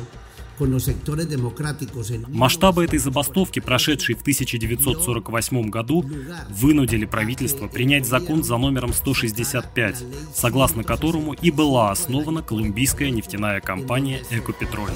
Масштабы 2.30 2.86
этой 2.86 2.98
забастовки, 2.98 3.60
прошедшей 3.60 4.16
в 4.16 4.22
1948 4.22 5.70
году, 5.70 6.04
вынудили 6.50 7.06
правительство 7.06 7.68
принять 7.68 8.08
закон 8.08 8.44
за 8.44 8.58
номером 8.58 8.92
165, 8.92 10.04
согласно 10.34 10.84
которому 10.84 11.34
и 11.34 11.52
была 11.52 11.92
основана 11.92 12.42
колумбийская 12.42 13.12
нефтяная 13.12 13.62
компания 13.62 14.24
«Экопетроль». 14.32 14.90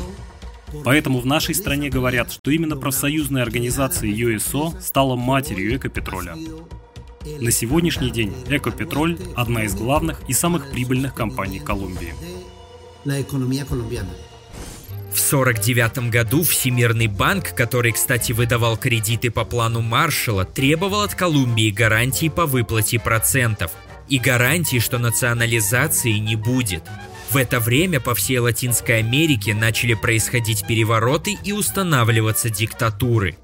Поэтому 0.84 1.19
в 1.19 1.26
нашей 1.26 1.54
стране 1.54 1.89
говорят, 1.89 2.32
что 2.32 2.50
именно 2.50 2.78
профсоюзная 2.78 3.43
организация 3.43 4.10
ЮСО 4.10 4.74
стала 4.80 5.15
матерью 5.15 5.76
экопетроля. 5.76 6.36
На 7.26 7.52
сегодняшний 7.52 8.10
день 8.10 8.34
Экопетроль– 8.50 9.18
одна 9.36 9.64
из 9.64 9.76
главных 9.76 10.22
и 10.28 10.34
самых 10.34 10.72
прибыльных 10.72 11.14
компаний 11.14 11.60
Колумбии. 11.60 12.14
В 15.12 15.34
1949 15.34 16.10
году 16.10 16.44
Всемирный 16.44 17.08
банк, 17.08 17.54
который, 17.54 17.92
кстати, 17.92 18.32
выдавал 18.32 18.78
кредиты 18.78 19.30
по 19.30 19.46
плану 19.46 19.82
Маршалла, 19.82 20.46
требовал 20.46 21.02
от 21.02 21.14
Колумбии 21.14 21.70
гарантий 21.70 22.30
по 22.30 22.46
выплате 22.46 23.00
процентов 23.00 23.72
и 24.10 24.18
гарантий, 24.18 24.80
что 24.80 24.98
национализации 24.98 26.14
не 26.14 26.36
будет. 26.36 26.84
В 27.30 27.38
это 27.38 27.60
время 27.60 28.00
по 28.00 28.16
всей 28.16 28.40
Латинской 28.40 29.00
Америке 29.00 29.54
начали 29.54 29.94
происходить 29.94 30.66
перевороты 30.66 31.38
и 31.44 31.52
устанавливаться 31.52 32.50
диктатуры. 32.50 33.38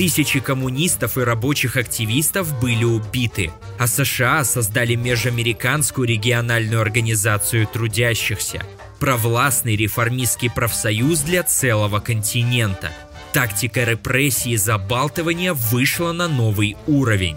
Тысячи 0.00 0.40
коммунистов 0.40 1.18
и 1.18 1.20
рабочих 1.20 1.76
активистов 1.76 2.58
были 2.58 2.84
убиты, 2.84 3.52
а 3.78 3.86
США 3.86 4.44
создали 4.44 4.94
межамериканскую 4.94 6.08
региональную 6.08 6.80
организацию 6.80 7.66
трудящихся– 7.66 8.62
провластный 8.98 9.76
реформистский 9.76 10.48
профсоюз 10.50 11.20
для 11.20 11.42
целого 11.42 12.00
континента. 12.00 12.92
Тактика 13.34 13.84
репрессии 13.84 14.52
и 14.52 14.56
забалтывания 14.56 15.52
вышла 15.52 16.12
на 16.12 16.28
новый 16.28 16.78
уровень. 16.86 17.36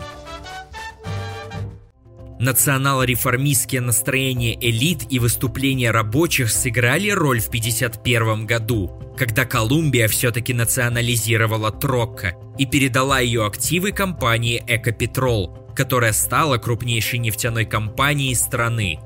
Национал-реформистские 2.44 3.80
настроения 3.80 4.58
элит 4.60 5.06
и 5.10 5.18
выступления 5.18 5.92
рабочих 5.92 6.52
сыграли 6.52 7.10
роль 7.10 7.40
в 7.40 7.48
1951 7.48 8.46
году, 8.46 8.92
когда 9.18 9.46
Колумбия 9.46 10.10
все-таки 10.10 10.54
национализировала 10.54 11.72
Трокко 11.72 12.36
и 12.58 12.66
передала 12.66 13.22
ее 13.22 13.46
активы 13.46 13.94
компании 13.94 14.62
Экопетрол, 14.68 15.58
которая 15.74 16.12
стала 16.12 16.58
крупнейшей 16.58 17.20
нефтяной 17.20 17.64
компанией 17.64 18.36
страны. 18.36 19.00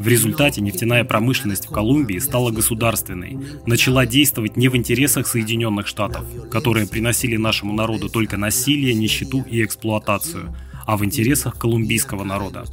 В 0.00 0.08
результате 0.08 0.60
нефтяная 0.60 1.04
промышленность 1.04 1.66
в 1.66 1.70
Колумбии 1.70 2.18
стала 2.18 2.50
государственной, 2.50 3.38
начала 3.64 4.06
действовать 4.06 4.56
не 4.56 4.66
в 4.66 4.74
интересах 4.74 5.28
Соединенных 5.28 5.86
Штатов, 5.86 6.24
которые 6.50 6.88
приносили 6.88 7.36
нашему 7.36 7.74
народу 7.74 8.08
только 8.08 8.36
насилие, 8.36 8.92
нищету 8.92 9.44
и 9.48 9.62
эксплуатацию– 9.64 10.52
а 10.86 10.96
в 10.96 11.04
интересах 11.04 11.58
колумбийского 11.58 12.24
народа. 12.24 12.64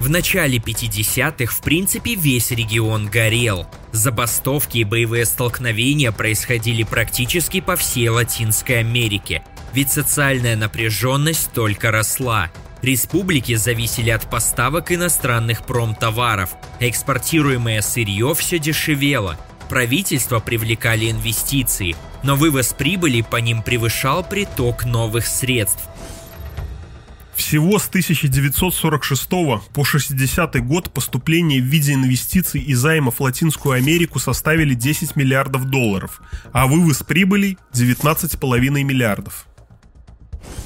В 0.00 0.08
начале 0.08 0.56
50-х, 0.56 1.54
в 1.54 1.60
принципе, 1.60 2.14
весь 2.14 2.50
регион 2.52 3.08
горел. 3.08 3.66
Забастовки 3.92 4.78
и 4.78 4.84
боевые 4.84 5.26
столкновения 5.26 6.10
происходили 6.10 6.84
практически 6.84 7.60
по 7.60 7.76
всей 7.76 8.08
Латинской 8.08 8.80
Америке, 8.80 9.42
ведь 9.74 9.90
социальная 9.90 10.56
напряженность 10.56 11.52
только 11.52 11.90
росла. 11.90 12.50
Республики 12.80 13.56
зависели 13.56 14.08
от 14.08 14.30
поставок 14.30 14.90
иностранных 14.90 15.66
промтоваров, 15.66 16.54
экспортируемое 16.80 17.82
сырье 17.82 18.34
все 18.34 18.58
дешевело. 18.58 19.36
Правительство 19.68 20.40
привлекали 20.40 21.10
инвестиции, 21.10 21.94
но 22.22 22.36
вывоз 22.36 22.72
прибыли 22.72 23.20
по 23.20 23.36
ним 23.36 23.62
превышал 23.62 24.24
приток 24.24 24.86
новых 24.86 25.26
средств. 25.26 25.84
Всего 27.40 27.78
с 27.78 27.88
1946 27.88 29.28
по 29.72 29.82
60 29.82 30.62
год 30.62 30.92
поступления 30.92 31.58
в 31.58 31.64
виде 31.64 31.94
инвестиций 31.94 32.60
и 32.60 32.74
займов 32.74 33.18
в 33.18 33.22
Латинскую 33.22 33.72
Америку 33.72 34.18
составили 34.18 34.74
10 34.74 35.16
миллиардов 35.16 35.64
долларов, 35.64 36.20
а 36.52 36.66
вывоз 36.66 37.02
прибылей 37.02 37.56
19,5 37.72 38.82
миллиардов. 38.84 39.46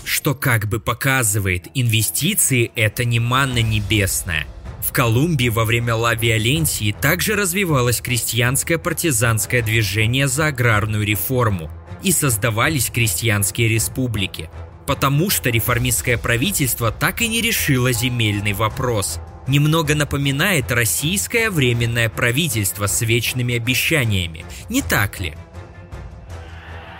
Что 0.05 0.35
как 0.35 0.67
бы 0.69 0.81
показывает, 0.81 1.69
инвестиции– 1.75 2.73
это 2.75 3.05
не 3.05 3.21
манна 3.21 3.63
небесная. 3.63 4.45
В 4.83 4.91
Колумбии 4.91 5.51
во 5.51 5.65
время 5.65 5.95
Ла 5.95 6.17
Виоленсии 6.17 6.93
также 7.01 7.37
развивалось 7.37 8.01
крестьянское 8.01 8.79
партизанское 8.79 9.63
движение 9.63 10.27
за 10.27 10.47
аграрную 10.47 11.07
реформу 11.07 11.71
и 12.03 12.11
создавались 12.11 12.91
крестьянские 12.91 13.69
республики– 13.69 14.51
Потому 14.87 15.31
что 15.31 15.51
реформистское 15.51 16.19
правительство 16.19 16.91
так 16.91 17.23
и 17.23 17.29
не 17.29 17.41
решило 17.41 17.93
земельный 17.93 18.53
вопрос. 18.53 19.19
Немного 19.47 19.95
напоминает 19.95 20.73
российское 20.73 21.51
временное 21.51 22.09
правительство 22.09 22.87
с 22.87 23.03
вечными 23.03 23.57
обещаниями, 23.57 24.45
не 24.69 24.83
так 24.83 25.21
ли? 25.21 25.35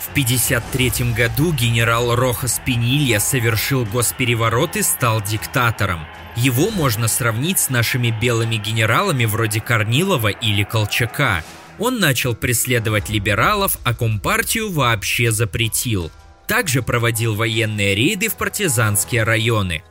В 0.01 0.11
1953 0.11 1.13
году 1.13 1.53
генерал 1.53 2.15
Рохас 2.15 2.61
Пенилья 2.65 3.19
совершил 3.19 3.85
госпереворот 3.87 4.77
и 4.77 4.83
стал 4.83 5.23
диктатором. 5.23 6.07
Его 6.37 6.71
можно 6.71 7.09
сравнить 7.09 7.59
с 7.59 7.71
нашими 7.71 8.11
белыми 8.11 8.57
генералами 8.57 9.25
вроде 9.25 9.61
Корнилова 9.61 10.29
или 10.29 10.63
Колчака. 10.63 11.43
Он 11.79 11.99
начал 11.99 12.35
преследовать 12.35 13.09
либералов, 13.09 13.79
а 13.85 13.95
Компартию 13.95 14.71
вообще 14.71 15.33
запретил– 15.33 16.13
также 16.47 16.83
проводил 16.83 17.35
военные 17.35 17.95
рейды 17.95 18.29
в 18.29 18.37
партизанские 18.37 19.23
районы. 19.25 19.83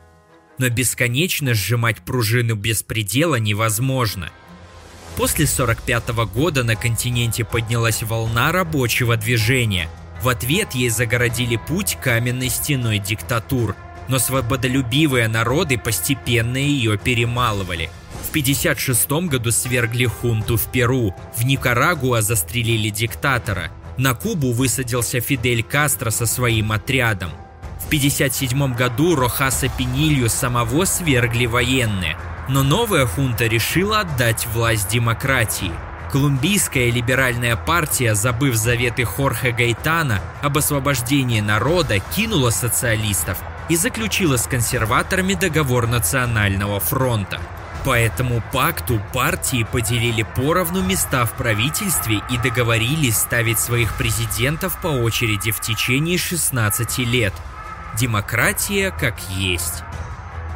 Но 0.58 0.68
бесконечно 0.68 1.54
сжимать 1.54 1.98
пружину 2.00 2.54
без 2.54 2.82
предела 2.82 3.36
невозможно. 3.36 4.30
После 5.16 5.46
45 5.46 6.08
года 6.32 6.64
на 6.64 6.76
континенте 6.76 7.44
поднялась 7.44 8.02
волна 8.02 8.52
рабочего 8.52 9.16
движения. 9.16 9.88
В 10.22 10.28
ответ 10.28 10.72
ей 10.72 10.88
загородили 10.88 11.56
путь 11.56 11.98
каменной 12.02 12.48
стеной 12.48 12.98
диктатур, 12.98 13.76
но 14.08 14.18
свободолюбивые 14.18 15.28
народы 15.28 15.78
постепенно 15.78 16.56
ее 16.56 16.98
перемалывали. 16.98 17.90
В 18.28 18.32
56 18.32 19.10
году 19.28 19.50
свергли 19.50 20.06
хунту 20.06 20.56
в 20.56 20.70
Перу, 20.72 21.14
в 21.36 21.44
Никарагуа 21.44 22.22
застрелили 22.22 22.90
диктатора– 22.90 23.70
на 23.96 24.14
Кубу 24.14 24.52
высадился 24.52 25.20
Фидель 25.20 25.62
Кастро 25.62 26.10
со 26.10 26.26
своим 26.26 26.72
отрядом. 26.72 27.30
В 27.80 27.86
1957 27.86 28.74
году 28.74 29.14
Рохаса 29.14 29.68
Пенилью 29.68 30.28
самого 30.28 30.84
свергли 30.84 31.46
военные, 31.46 32.16
но 32.48 32.62
новая 32.62 33.06
хунта 33.06 33.46
решила 33.46 34.00
отдать 34.00 34.46
власть 34.46 34.88
демократии. 34.88 35.70
Колумбийская 36.10 36.90
либеральная 36.90 37.56
партия, 37.56 38.14
забыв 38.14 38.54
заветы 38.54 39.04
Хорхе 39.04 39.52
Гайтана 39.52 40.20
об 40.42 40.56
освобождении 40.58 41.40
народа, 41.40 41.98
кинула 42.14 42.50
социалистов 42.50 43.38
и 43.68 43.76
заключила 43.76 44.36
с 44.36 44.46
консерваторами 44.46 45.34
договор 45.34 45.86
Национального 45.86 46.80
фронта– 46.80 47.40
по 47.84 47.98
этому 47.98 48.42
пакту 48.50 49.00
партии 49.12 49.66
поделили 49.70 50.26
поровну 50.34 50.82
места 50.82 51.26
в 51.26 51.36
правительстве 51.36 52.22
и 52.30 52.38
договорились 52.38 53.18
ставить 53.18 53.58
своих 53.58 53.94
президентов 53.98 54.80
по 54.80 54.88
очереди 54.88 55.50
в 55.50 55.60
течение 55.60 56.16
16 56.16 56.98
лет. 57.00 57.34
Демократия 57.98 58.90
как 58.90 59.16
есть. 59.36 59.82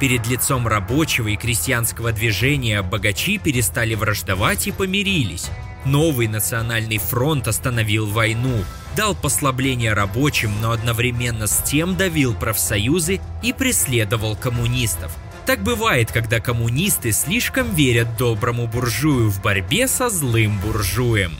Перед 0.01 0.27
лицом 0.27 0.67
рабочего 0.67 1.29
и 1.29 1.37
крестьянского 1.37 2.13
движения 2.13 2.83
богачи 2.83 3.37
перестали 3.37 3.95
враждовать 3.95 4.67
и 4.67 4.73
помирились. 4.73 5.51
Новый 5.85 6.29
национальный 6.29 6.99
фронт 6.99 7.47
остановил 7.47 8.07
войну, 8.07 8.65
дал 8.97 9.15
послабление 9.15 9.93
рабочим, 9.93 10.51
но 10.63 10.71
одновременно 10.71 11.47
с 11.47 11.63
тем 11.63 11.95
давил 11.97 12.35
профсоюзы 12.35 13.21
и 13.43 13.53
преследовал 13.53 14.35
коммунистов– 14.35 15.15
так 15.49 15.63
бывает, 15.63 16.13
когда 16.13 16.41
коммунисты 16.41 17.11
слишком 17.11 17.75
верят 17.75 18.19
доброму 18.19 18.67
буржую 18.67 19.31
в 19.31 19.41
борьбе 19.41 19.89
со 19.89 20.11
злым 20.11 20.61
буржуем. 20.61 21.33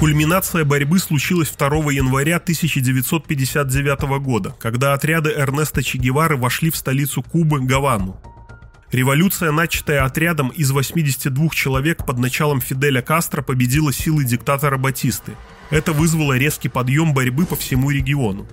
Кульминация 0.00 0.64
борьбы 0.64 0.98
случилась 0.98 1.50
2 1.56 1.68
января 1.92 2.38
1959 2.38 4.00
года, 4.20 4.56
когда 4.58 4.92
отряды 4.92 5.30
Эрнеста 5.30 5.84
Че 5.84 5.98
Гевары 5.98 6.36
вошли 6.36 6.72
в 6.72 6.76
столицу 6.76 7.22
Кубы 7.22 7.60
Гавану. 7.60 8.20
Революция, 8.90 9.52
начатая 9.52 10.04
отрядом 10.04 10.48
из 10.48 10.72
82 10.72 11.50
человек 11.50 12.04
под 12.04 12.18
началом 12.18 12.60
Фиделя 12.60 13.02
Кастро, 13.02 13.42
победила 13.42 13.92
силы 13.92 14.24
диктатора 14.24 14.78
Батисты. 14.78 15.36
Это 15.70 15.92
вызвало 15.92 16.36
резкий 16.36 16.68
подъем 16.68 17.14
борьбы 17.14 17.46
по 17.46 17.54
всему 17.54 17.90
региону. 17.90 18.48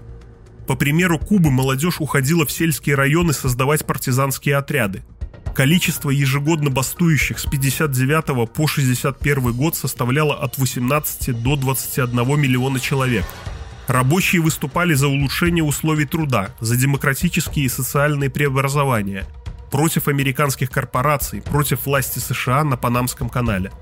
По 0.68 0.76
примеру 0.76 1.20
Кубы 1.20 1.52
молодежь 1.52 2.00
уходила 2.00 2.46
в 2.46 2.52
сельские 2.52 2.96
районы 2.96 3.34
создавать 3.34 3.86
партизанские 3.86 4.58
отряды. 4.58 5.04
Количество 5.54 6.10
ежегодно 6.10 6.70
бастующих 6.70 7.40
с 7.40 7.46
59 7.46 8.52
по 8.52 8.68
61 8.68 9.54
год 9.54 9.76
составляло 9.76 10.36
от 10.36 10.58
18 10.58 11.42
до 11.42 11.56
21 11.56 12.40
миллиона 12.40 12.80
человек. 12.80 13.26
Рабочие 13.88 14.42
выступали 14.42 14.96
за 14.96 15.08
улучшение 15.08 15.64
условий 15.64 16.06
труда, 16.06 16.50
за 16.60 16.76
демократические 16.76 17.66
и 17.66 17.70
социальные 17.70 18.32
преобразования, 18.32 19.26
против 19.72 20.08
американских 20.08 20.72
корпораций, 20.72 21.42
против 21.42 21.86
власти 21.86 22.20
США 22.20 22.64
на 22.64 22.76
Панамском 22.76 23.30
канале– 23.30 23.72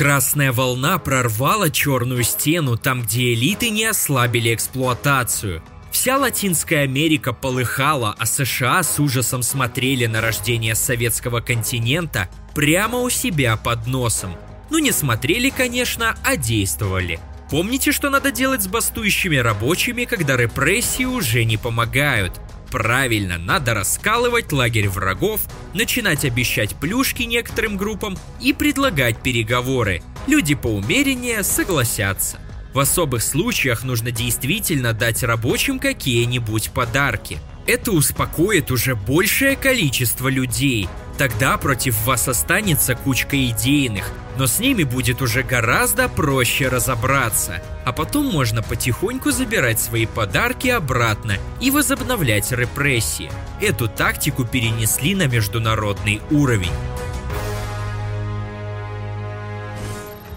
Красная 0.00 0.50
волна 0.50 0.96
прорвала 0.96 1.68
черную 1.68 2.22
стену 2.22 2.78
там, 2.78 3.02
где 3.02 3.34
элиты 3.34 3.68
не 3.68 3.84
ослабили 3.84 4.54
эксплуатацию. 4.54 5.62
Вся 5.92 6.16
Латинская 6.16 6.84
Америка 6.84 7.34
полыхала, 7.34 8.16
а 8.18 8.24
США 8.24 8.82
с 8.82 8.98
ужасом 8.98 9.42
смотрели 9.42 10.06
на 10.06 10.22
рождение 10.22 10.74
советского 10.74 11.40
континента 11.40 12.30
прямо 12.54 13.00
у 13.00 13.10
себя 13.10 13.58
под 13.58 13.86
носом. 13.88 14.38
Ну 14.70 14.78
не 14.78 14.90
смотрели, 14.90 15.50
конечно, 15.50 16.16
а 16.24 16.38
действовали. 16.38 17.20
Помните, 17.50 17.92
что 17.92 18.08
надо 18.08 18.32
делать 18.32 18.62
с 18.62 18.68
бастующими 18.68 19.36
рабочими, 19.36 20.06
когда 20.06 20.38
репрессии 20.38 21.04
уже 21.04 21.44
не 21.44 21.58
помогают? 21.58 22.40
Правильно, 22.70 23.36
надо 23.36 23.74
раскалывать 23.74 24.52
лагерь 24.52 24.88
врагов, 24.88 25.40
начинать 25.74 26.24
обещать 26.24 26.76
плюшки 26.76 27.24
некоторым 27.24 27.76
группам 27.76 28.16
и 28.40 28.52
предлагать 28.52 29.20
переговоры. 29.20 30.02
Люди 30.28 30.54
поумереннее 30.54 31.42
согласятся. 31.42 32.38
В 32.72 32.78
особых 32.78 33.24
случаях 33.24 33.82
нужно 33.82 34.12
действительно 34.12 34.92
дать 34.92 35.24
рабочим 35.24 35.80
какие-нибудь 35.80 36.70
подарки. 36.70 37.38
Это 37.66 37.92
успокоит 37.92 38.70
уже 38.70 38.94
большее 38.94 39.56
количество 39.56 40.28
людей. 40.28 40.88
Тогда 41.18 41.58
против 41.58 42.06
вас 42.06 42.28
останется 42.28 42.94
кучка 42.94 43.36
идейных, 43.36 44.10
но 44.38 44.46
с 44.46 44.58
ними 44.58 44.84
будет 44.84 45.20
уже 45.20 45.42
гораздо 45.42 46.08
проще 46.08 46.68
разобраться. 46.68 47.62
А 47.84 47.92
потом 47.92 48.26
можно 48.26 48.62
потихоньку 48.62 49.30
забирать 49.30 49.78
свои 49.78 50.06
подарки 50.06 50.68
обратно 50.68 51.36
и 51.60 51.70
возобновлять 51.70 52.50
репрессии. 52.52 53.30
Эту 53.60 53.86
тактику 53.86 54.46
перенесли 54.46 55.14
на 55.14 55.26
международный 55.26 56.22
уровень. 56.30 56.72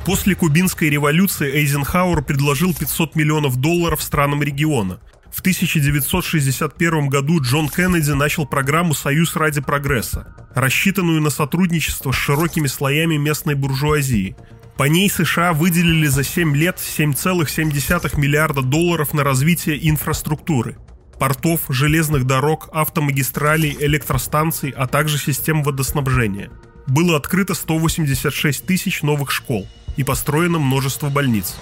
После 0.05 0.35
кубинской 0.35 0.89
революции 0.89 1.49
Эйзенхауэр 1.49 2.23
предложил 2.23 2.73
500 2.73 3.15
миллионов 3.15 3.55
долларов 3.55 4.03
странам 4.03 4.43
региона. 4.43 4.99
В 5.33 5.39
1961 5.39 7.09
году 7.09 7.41
Джон 7.41 7.67
Кеннеди 7.67 8.11
начал 8.11 8.45
программу 8.45 8.93
«Союз 8.93 9.35
ради 9.35 9.61
прогресса», 9.61 10.35
рассчитанную 10.53 11.21
на 11.21 11.31
сотрудничество 11.31 12.11
с 12.11 12.15
широкими 12.15 12.67
слоями 12.67 13.17
местной 13.17 13.55
буржуазии. 13.55 14.35
По 14.77 14.83
ней 14.83 15.09
США 15.09 15.53
выделили 15.53 16.05
за 16.05 16.23
7 16.23 16.55
лет 16.55 16.77
7,7 16.77 18.19
миллиарда 18.19 18.61
долларов 18.61 19.13
на 19.15 19.23
развитие 19.23 19.89
инфраструктуры– 19.89 20.77
портов, 21.19 21.61
железных 21.67 22.25
дорог, 22.25 22.69
автомагистралей, 22.71 23.75
электростанций, 23.79 24.69
а 24.69 24.85
также 24.85 25.17
систем 25.17 25.63
водоснабжения. 25.63 26.51
Было 26.85 27.17
открыто 27.17 27.55
186 27.55 28.67
тысяч 28.67 29.01
новых 29.01 29.31
школ– 29.31 29.67
и 29.97 30.03
построено 30.03 30.59
множество 30.59 31.09
больниц. 31.09 31.55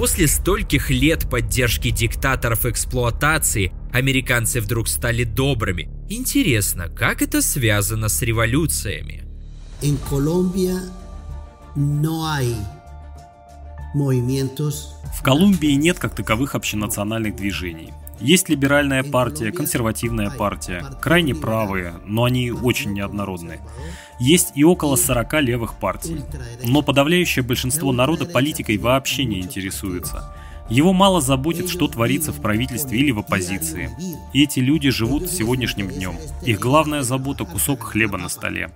После 0.00 0.28
стольких 0.28 0.88
лет 0.88 1.28
поддержки 1.28 1.90
диктаторов 1.90 2.64
эксплуатации 2.64 3.70
американцы 3.92 4.62
вдруг 4.62 4.88
стали 4.88 5.24
добрыми. 5.24 5.90
Интересно, 6.08 6.88
как 6.88 7.20
это 7.20 7.42
связано 7.42 8.08
с 8.08 8.22
революциями? 8.22 9.24
En 9.82 9.98
Colombia 10.10 10.80
no 11.76 12.24
hay 12.24 12.56
movimientos 13.94 14.94
в 15.18 15.22
Колумбии 15.22 15.72
нет 15.72 15.98
как 15.98 16.14
таковых 16.14 16.54
общенациональных 16.54 17.36
движений. 17.36 17.92
Есть 18.22 18.48
либеральная 18.48 19.02
партия, 19.02 19.52
консервативная 19.52 20.30
партия, 20.30 20.82
крайне 21.02 21.34
правые, 21.34 21.94
но 22.06 22.24
они 22.24 22.50
очень 22.50 22.94
неоднородные. 22.94 23.60
Есть 24.20 24.52
и 24.54 24.64
около 24.64 24.96
40 24.96 25.40
левых 25.40 25.78
партий. 25.78 26.20
Но 26.62 26.82
подавляющее 26.82 27.42
большинство 27.42 27.90
народа 27.90 28.26
политикой 28.26 28.76
вообще 28.76 29.24
не 29.24 29.40
интересуется. 29.40 30.36
Его 30.68 30.92
мало 30.92 31.20
заботит, 31.20 31.68
что 31.68 31.88
творится 31.88 32.30
в 32.30 32.40
правительстве 32.40 32.98
или 33.00 33.10
в 33.10 33.18
оппозиции. 33.18 33.90
И 34.32 34.44
эти 34.44 34.60
люди 34.60 34.90
живут 34.90 35.28
сегодняшним 35.28 35.88
днем. 35.88 36.16
Их 36.44 36.60
главная 36.60 37.02
забота– 37.02 37.44
кусок 37.46 37.82
хлеба 37.82 38.18
на 38.18 38.28
столе. 38.28 38.70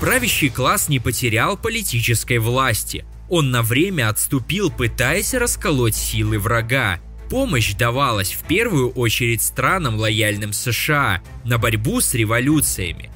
Правящий 0.00 0.48
класс 0.48 0.88
не 0.88 1.00
потерял 1.00 1.56
политической 1.56 2.38
власти. 2.38 3.04
Он 3.28 3.50
на 3.50 3.62
время 3.62 4.08
отступил, 4.08 4.70
пытаясь 4.70 5.34
расколоть 5.34 5.96
силы 5.96 6.38
врага. 6.38 6.98
Помощь 7.28 7.74
давалась 7.74 8.32
в 8.32 8.42
первую 8.44 8.90
очередь 8.90 9.42
странам, 9.42 9.96
лояльным 9.96 10.52
США, 10.52 11.22
на 11.44 11.58
борьбу 11.58 12.00
с 12.00 12.14
революциями. 12.14 13.10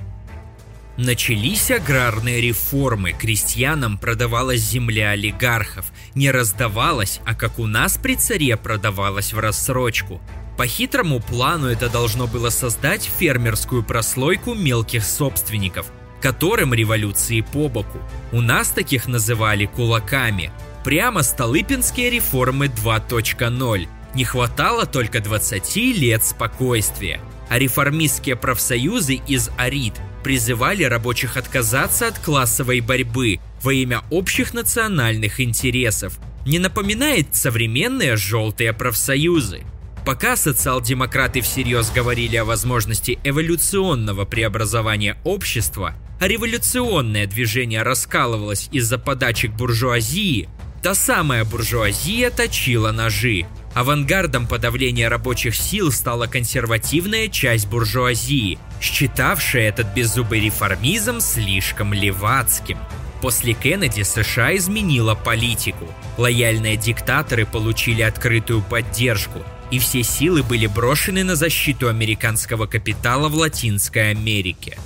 Начались 0.96 1.70
аграрные 1.70 2.40
реформы, 2.40 3.12
крестьянам 3.12 3.98
продавалась 3.98 4.60
земля 4.60 5.10
олигархов, 5.10 5.84
не 6.14 6.30
раздавалась, 6.30 7.20
а 7.26 7.34
как 7.34 7.58
у 7.58 7.66
нас 7.66 7.98
при 7.98 8.14
царе 8.14 8.56
продавалась 8.56 9.34
в 9.34 9.38
рассрочку. 9.38 10.22
По 10.56 10.66
хитрому 10.66 11.20
плану 11.20 11.66
это 11.66 11.90
должно 11.90 12.26
было 12.26 12.48
создать 12.48 13.10
фермерскую 13.18 13.82
прослойку 13.82 14.54
мелких 14.54 15.04
собственников, 15.04 15.92
которым 16.22 16.72
революции 16.72 17.42
по 17.42 17.68
боку. 17.68 17.98
У 18.32 18.40
нас 18.40 18.70
таких 18.70 19.06
называли 19.06 19.66
кулаками. 19.66 20.50
Прямо 20.82 21.22
Столыпинские 21.22 22.08
реформы 22.08 22.66
2.0. 22.66 23.88
Не 24.14 24.24
хватало 24.24 24.86
только 24.86 25.20
20 25.20 25.76
лет 25.76 26.24
спокойствия. 26.24 27.20
А 27.50 27.58
реформистские 27.58 28.36
профсоюзы 28.36 29.16
из 29.26 29.50
АРИД 29.58 29.94
призывали 30.26 30.82
рабочих 30.82 31.36
отказаться 31.36 32.08
от 32.08 32.18
классовой 32.18 32.80
борьбы 32.80 33.38
во 33.62 33.72
имя 33.72 34.02
общих 34.10 34.54
национальных 34.54 35.40
интересов. 35.40 36.18
Не 36.44 36.58
напоминает 36.58 37.36
современные 37.36 38.16
желтые 38.16 38.72
профсоюзы. 38.72 39.60
Пока 40.04 40.34
социал-демократы 40.34 41.42
всерьез 41.42 41.92
говорили 41.92 42.34
о 42.34 42.44
возможности 42.44 43.20
эволюционного 43.22 44.24
преобразования 44.24 45.16
общества, 45.22 45.94
а 46.20 46.26
революционное 46.26 47.28
движение 47.28 47.82
раскалывалось 47.82 48.68
из-за 48.72 48.98
подачек 48.98 49.52
буржуазии, 49.52 50.48
та 50.82 50.94
самая 50.94 51.44
буржуазия 51.44 52.30
точила 52.30 52.92
ножи. 52.92 53.46
Авангардом 53.74 54.46
подавления 54.46 55.08
рабочих 55.08 55.54
сил 55.54 55.92
стала 55.92 56.26
консервативная 56.26 57.28
часть 57.28 57.68
буржуазии, 57.68 58.58
считавшая 58.80 59.68
этот 59.68 59.88
беззубый 59.94 60.40
реформизм 60.40 61.20
слишком 61.20 61.92
левацким. 61.92 62.78
После 63.20 63.52
Кеннеди 63.52 64.02
США 64.02 64.56
изменила 64.56 65.14
политику. 65.14 65.86
Лояльные 66.16 66.76
диктаторы 66.76 67.44
получили 67.44 68.02
открытую 68.02 68.62
поддержку, 68.62 69.42
и 69.70 69.78
все 69.78 70.02
силы 70.02 70.42
были 70.42 70.66
брошены 70.66 71.24
на 71.24 71.34
защиту 71.34 71.88
американского 71.88 72.66
капитала 72.66 73.28
в 73.28 73.34
Латинской 73.34 74.10
Америке. 74.10 74.78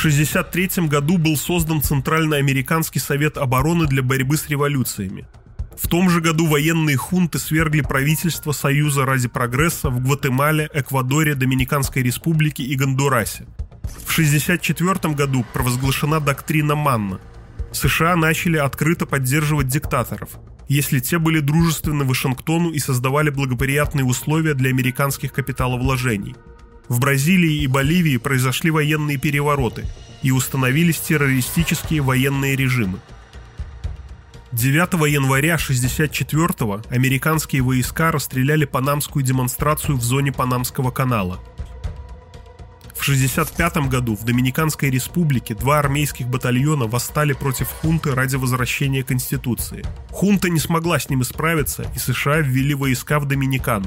1963 0.00 0.88
году 0.88 1.18
был 1.18 1.36
создан 1.36 1.82
Центральный 1.82 2.38
американский 2.38 2.98
совет 2.98 3.36
обороны 3.36 3.86
для 3.86 4.02
борьбы 4.02 4.38
с 4.38 4.48
революциями. 4.48 5.26
В 5.76 5.88
том 5.88 6.08
же 6.08 6.22
году 6.22 6.46
военные 6.46 6.96
хунты 6.96 7.38
свергли 7.38 7.82
правительство 7.82 8.52
Союза 8.52 9.04
ради 9.04 9.28
прогресса 9.28 9.90
в 9.90 10.02
Гватемале, 10.02 10.70
Эквадоре, 10.72 11.34
Доминиканской 11.34 12.02
республике 12.02 12.62
и 12.62 12.76
Гондурасе. 12.76 13.44
В 13.82 14.10
1964 14.12 15.12
году 15.12 15.44
провозглашена 15.52 16.18
доктрина 16.20 16.74
Манна. 16.74 17.20
США 17.70 18.16
начали 18.16 18.56
открыто 18.56 19.04
поддерживать 19.04 19.68
диктаторов, 19.68 20.30
если 20.66 21.00
те 21.00 21.18
были 21.18 21.40
дружественны 21.40 22.04
Вашингтону 22.04 22.70
и 22.70 22.78
создавали 22.78 23.28
благоприятные 23.28 24.06
условия 24.06 24.54
для 24.54 24.70
американских 24.70 25.34
капиталовложений– 25.34 26.36
в 26.90 26.98
Бразилии 26.98 27.62
и 27.62 27.68
Боливии 27.68 28.16
произошли 28.16 28.70
военные 28.70 29.16
перевороты 29.16 29.86
и 30.22 30.32
установились 30.32 30.98
террористические 30.98 32.02
военные 32.02 32.56
режимы. 32.56 32.98
9 34.50 34.74
января 35.08 35.54
1964 35.54 36.82
американские 36.90 37.62
войска 37.62 38.10
расстреляли 38.10 38.64
панамскую 38.64 39.24
демонстрацию 39.24 39.96
в 39.96 40.02
зоне 40.02 40.32
Панамского 40.32 40.90
канала. 40.90 41.38
В 42.96 43.02
1965 43.02 43.88
году 43.88 44.16
в 44.16 44.24
Доминиканской 44.24 44.90
республике 44.90 45.54
два 45.54 45.78
армейских 45.78 46.26
батальона 46.26 46.86
восстали 46.86 47.34
против 47.34 47.68
хунты 47.68 48.16
ради 48.16 48.34
возвращения 48.34 49.04
Конституции. 49.04 49.84
Хунта 50.10 50.50
не 50.50 50.58
смогла 50.58 50.98
с 50.98 51.08
ним 51.08 51.22
справиться, 51.22 51.86
и 51.94 51.98
США 52.00 52.40
ввели 52.40 52.74
войска 52.74 53.20
в 53.20 53.26
Доминикану. 53.26 53.86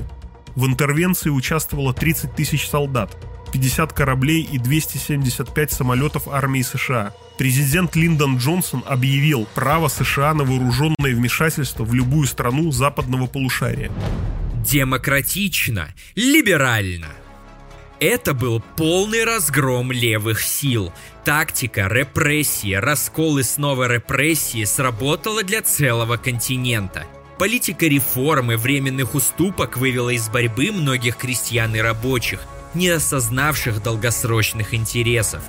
В 0.55 0.67
интервенции 0.67 1.29
участвовало 1.29 1.93
30 1.93 2.35
тысяч 2.35 2.67
солдат, 2.67 3.17
50 3.51 3.91
кораблей 3.93 4.41
и 4.41 4.57
275 4.57 5.71
самолетов 5.71 6.27
армии 6.27 6.61
США. 6.61 7.13
Президент 7.37 7.95
Линдон 7.95 8.37
Джонсон 8.37 8.83
объявил 8.85 9.47
право 9.55 9.87
США 9.87 10.33
на 10.33 10.43
вооруженное 10.43 11.15
вмешательство 11.15 11.83
в 11.83 11.93
любую 11.93 12.27
страну 12.27 12.71
западного 12.71 13.25
полушария. 13.25 13.91
Демократично, 14.63 15.89
либерально. 16.15 17.09
Это 17.99 18.33
был 18.33 18.61
полный 18.75 19.23
разгром 19.23 19.91
левых 19.91 20.41
сил. 20.41 20.91
Тактика, 21.23 21.87
репрессии, 21.87 22.73
раскол 22.73 23.39
и 23.39 23.43
снова 23.43 23.87
репрессии 23.87 24.63
сработала 24.65 25.43
для 25.43 25.61
целого 25.61 26.17
континента– 26.17 27.05
Политика 27.37 27.87
реформ 27.87 28.51
и 28.51 28.55
временных 28.55 29.15
уступок 29.15 29.77
вывела 29.77 30.11
из 30.11 30.29
борьбы 30.29 30.71
многих 30.71 31.17
крестьян 31.17 31.75
и 31.75 31.79
рабочих, 31.79 32.41
не 32.73 32.89
осознавших 32.89 33.81
долгосрочных 33.81 34.73
интересов. 34.73 35.41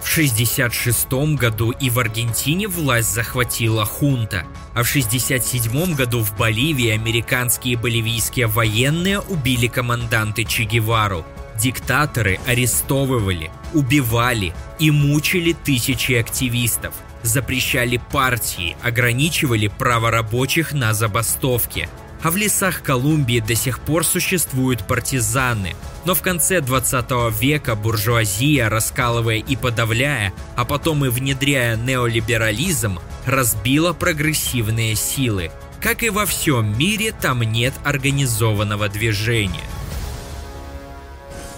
В 0.00 0.18
1966 0.18 1.38
году 1.38 1.72
и 1.72 1.90
в 1.90 1.98
Аргентине 1.98 2.68
власть 2.68 3.12
захватила 3.12 3.84
хунта, 3.84 4.46
а 4.72 4.82
в 4.82 4.88
1967 4.88 5.94
году 5.94 6.20
в 6.20 6.36
Боливии 6.36 6.88
американские 6.88 7.74
и 7.74 7.76
боливийские 7.76 8.46
военные 8.46 9.20
убили 9.20 9.66
команданты 9.66 10.44
Че 10.44 10.64
Гевару. 10.64 11.24
Диктаторы 11.60 12.38
арестовывали, 12.46 13.50
убивали 13.74 14.54
и 14.78 14.90
мучили 14.90 15.52
тысячи 15.52 16.12
активистов, 16.12 16.94
запрещали 17.22 18.00
партии, 18.12 18.76
ограничивали 18.82 19.68
право 19.68 20.10
рабочих 20.10 20.72
на 20.72 20.94
забастовки– 20.94 21.88
а 22.26 22.30
в 22.32 22.36
лесах 22.36 22.82
Колумбии 22.82 23.38
до 23.38 23.54
сих 23.54 23.78
пор 23.78 24.04
существуют 24.04 24.84
партизаны. 24.84 25.76
Но 26.04 26.14
в 26.14 26.22
конце 26.22 26.60
20 26.60 27.40
века 27.40 27.76
буржуазия, 27.76 28.68
раскалывая 28.68 29.36
и 29.36 29.54
подавляя, 29.54 30.32
а 30.56 30.64
потом 30.64 31.04
и 31.04 31.08
внедряя 31.08 31.76
неолиберализм, 31.76 32.98
разбила 33.26 33.92
прогрессивные 33.92 34.96
силы. 34.96 35.52
Как 35.80 36.02
и 36.02 36.10
во 36.10 36.26
всем 36.26 36.76
мире, 36.76 37.12
там 37.12 37.42
нет 37.42 37.74
организованного 37.84 38.88
движения. 38.88 39.62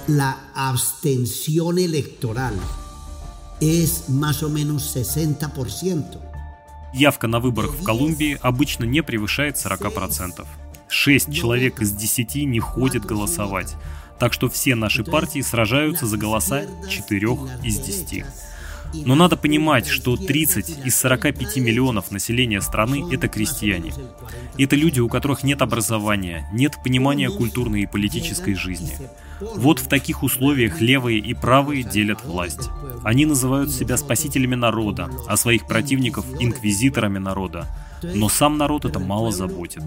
La 0.06 0.36
abstención 0.54 1.78
electoral 1.78 2.54
es 3.60 4.08
más 4.08 4.42
o 4.42 4.48
menos 4.48 4.94
60%. 4.94 6.18
Явка 6.92 7.26
на 7.26 7.40
выборах 7.40 7.74
в 7.74 7.84
Колумбии 7.84 8.38
обычно 8.40 8.84
не 8.84 9.02
превышает 9.02 9.56
40%. 9.56 10.46
6 10.88 11.32
человек 11.32 11.80
из 11.80 11.92
10 11.92 12.46
не 12.46 12.60
ходят 12.60 13.04
голосовать. 13.04 13.76
Так 14.18 14.32
что 14.32 14.48
все 14.48 14.74
наши 14.74 15.04
партии 15.04 15.40
сражаются 15.40 16.06
за 16.06 16.16
голоса 16.16 16.64
4 16.88 17.28
из 17.62 17.78
10. 17.78 18.24
Но 18.94 19.14
надо 19.14 19.36
понимать, 19.36 19.86
что 19.86 20.16
30 20.16 20.86
из 20.86 20.96
45 20.96 21.56
миллионов 21.56 22.10
населения 22.10 22.60
страны– 22.60 23.04
это 23.12 23.28
крестьяне. 23.28 23.92
Это 24.56 24.76
люди, 24.76 25.00
у 25.00 25.08
которых 25.08 25.42
нет 25.42 25.62
образования, 25.62 26.48
нет 26.52 26.76
понимания 26.82 27.30
культурной 27.30 27.82
и 27.82 27.86
политической 27.86 28.54
жизни. 28.54 28.96
Вот 29.40 29.78
в 29.78 29.88
таких 29.88 30.22
условиях 30.22 30.80
левые 30.80 31.18
и 31.18 31.34
правые 31.34 31.82
делят 31.84 32.24
власть. 32.24 32.70
Они 33.04 33.24
называют 33.24 33.70
себя 33.70 33.96
спасителями 33.96 34.54
народа, 34.54 35.10
а 35.26 35.36
своих 35.36 35.66
противников– 35.66 36.26
инквизиторами 36.40 37.18
народа. 37.18 37.66
Но 38.02 38.28
сам 38.28 38.58
народ 38.58 38.84
это 38.84 38.98
мало 38.98 39.32
заботит. 39.32 39.82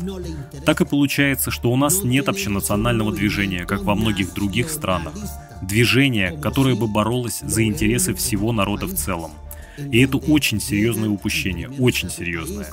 Так 0.65 0.81
и 0.81 0.85
получается, 0.85 1.51
что 1.51 1.71
у 1.71 1.75
нас 1.75 2.03
нет 2.03 2.29
общенационального 2.29 3.11
движения, 3.11 3.65
как 3.65 3.83
во 3.83 3.95
многих 3.95 4.33
других 4.33 4.69
странах. 4.69 5.13
Движение, 5.61 6.37
которое 6.41 6.75
бы 6.75 6.87
боролось 6.87 7.39
за 7.41 7.63
интересы 7.63 8.13
всего 8.13 8.51
народа 8.51 8.87
в 8.87 8.95
целом. 8.95 9.31
И 9.77 10.01
это 10.01 10.17
очень 10.17 10.59
серьезное 10.59 11.09
упущение, 11.09 11.69
очень 11.69 12.09
серьезное. 12.09 12.67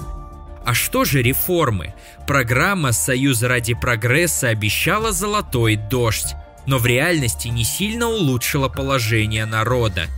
А 0.65 0.75
что 0.75 1.05
же 1.05 1.23
реформы? 1.23 1.95
Программа 2.27 2.93
«Союз 2.93 3.43
ради 3.43 3.75
прогресса» 3.75 4.49
обещала 4.49 5.13
золотой 5.13 5.77
дождь, 5.77 6.35
но 6.67 6.79
в 6.79 6.87
реальности 6.87 7.49
не 7.49 7.65
сильно 7.65 8.07
улучшила 8.07 8.69
положение 8.69 9.47
народа. 9.47 10.09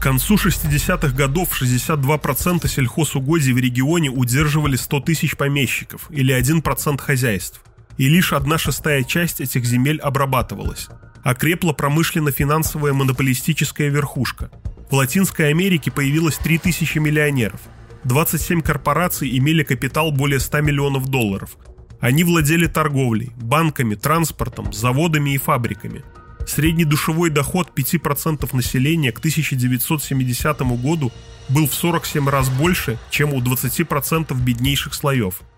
К 0.00 0.02
концу 0.02 0.36
60-х 0.36 1.14
годов 1.14 1.60
62% 1.60 2.66
сельхозугодий 2.66 3.52
в 3.52 3.58
регионе 3.58 4.10
удерживали 4.10 4.76
100 4.76 5.00
тысяч 5.00 5.36
помещиков 5.36 6.10
или 6.10 6.36
1% 6.36 6.98
хозяйств 6.98 7.60
и 7.98 8.08
лишь 8.08 8.32
одна 8.32 8.58
шестая 8.58 9.02
часть 9.02 9.40
этих 9.40 9.64
земель 9.64 10.00
обрабатывалась. 10.00 10.88
Окрепла 11.22 11.72
промышленно-финансовая 11.72 12.92
монополистическая 12.92 13.88
верхушка. 13.88 14.50
В 14.90 14.94
Латинской 14.94 15.50
Америке 15.50 15.90
появилось 15.90 16.38
3000 16.38 16.98
миллионеров. 16.98 17.60
27 18.04 18.62
корпораций 18.62 19.36
имели 19.36 19.62
капитал 19.62 20.10
более 20.10 20.40
100 20.40 20.62
миллионов 20.62 21.08
долларов. 21.08 21.56
Они 22.00 22.24
владели 22.24 22.66
торговлей, 22.66 23.32
банками, 23.36 23.94
транспортом, 23.94 24.72
заводами 24.72 25.34
и 25.34 25.38
фабриками. 25.38 26.02
Средний 26.46 26.86
душевой 26.86 27.28
доход 27.28 27.70
5% 27.76 28.56
населения 28.56 29.12
к 29.12 29.18
1970 29.18 30.60
году 30.80 31.12
был 31.50 31.68
в 31.68 31.74
47 31.74 32.28
раз 32.28 32.48
больше, 32.48 32.98
чем 33.10 33.34
у 33.34 33.40
20% 33.42 34.34
беднейших 34.34 34.94
слоев– 34.94 35.42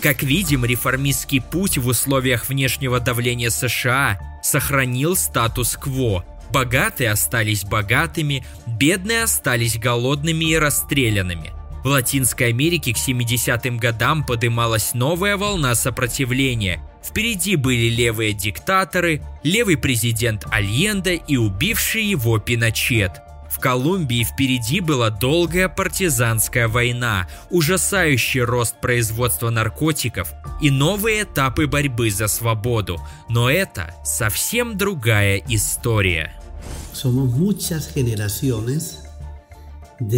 как 0.00 0.22
видим, 0.22 0.64
реформистский 0.64 1.40
путь 1.40 1.78
в 1.78 1.86
условиях 1.88 2.48
внешнего 2.48 3.00
давления 3.00 3.50
США 3.50 4.18
сохранил 4.42 5.16
статус-кво. 5.16 6.24
Богатые 6.50 7.10
остались 7.10 7.64
богатыми, 7.64 8.44
бедные 8.66 9.24
остались 9.24 9.78
голодными 9.78 10.46
и 10.46 10.56
расстрелянными. 10.56 11.52
В 11.84 11.88
Латинской 11.88 12.48
Америке 12.48 12.92
к 12.92 12.96
70-м 12.96 13.78
годам 13.78 14.24
подымалась 14.24 14.94
новая 14.94 15.36
волна 15.36 15.74
сопротивления. 15.74 16.80
Впереди 17.04 17.56
были 17.56 17.88
левые 17.88 18.32
диктаторы, 18.32 19.22
левый 19.42 19.76
президент 19.76 20.46
Альенда 20.50 21.12
и 21.12 21.36
убивший 21.36 22.04
его 22.04 22.38
Пиночет– 22.38 23.12
в 23.58 23.60
Колумбии 23.60 24.22
впереди 24.22 24.80
была 24.80 25.10
долгая 25.10 25.68
партизанская 25.68 26.68
война, 26.68 27.26
ужасающий 27.50 28.42
рост 28.42 28.76
производства 28.80 29.50
наркотиков 29.50 30.32
и 30.62 30.70
новые 30.70 31.24
этапы 31.24 31.66
борьбы 31.66 32.12
за 32.12 32.28
свободу. 32.28 33.00
Но 33.28 33.50
это 33.50 33.96
совсем 34.04 34.78
другая 34.78 35.42
история. 35.48 36.40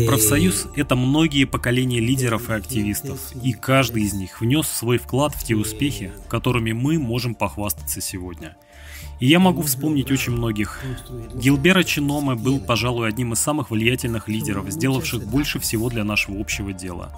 Профсоюз— 0.06 0.66
это 0.76 0.94
многие 0.94 1.46
поколения 1.46 2.00
лидеров 2.00 2.50
и 2.50 2.52
активистов, 2.52 3.34
и 3.42 3.54
каждый 3.54 4.02
из 4.02 4.12
них 4.12 4.42
внес 4.42 4.68
свой 4.68 4.98
вклад 4.98 5.34
в 5.34 5.42
те 5.42 5.56
успехи, 5.56 6.12
которыми 6.28 6.72
мы 6.72 6.98
можем 6.98 7.34
похвастаться 7.34 8.02
сегодня— 8.02 8.58
и 9.20 9.26
я 9.26 9.38
могу 9.38 9.62
вспомнить 9.62 10.10
очень 10.10 10.32
многих. 10.32 10.80
Гилбера 11.34 11.82
Чиноме 11.82 12.34
был, 12.34 12.58
пожалуй, 12.58 13.08
одним 13.08 13.34
из 13.34 13.38
самых 13.38 13.70
влиятельных 13.70 14.28
лидеров, 14.28 14.70
сделавших 14.70 15.26
больше 15.26 15.60
всего 15.60 15.90
для 15.90 16.04
нашего 16.04 16.40
общего 16.40 16.72
дела. 16.72 17.12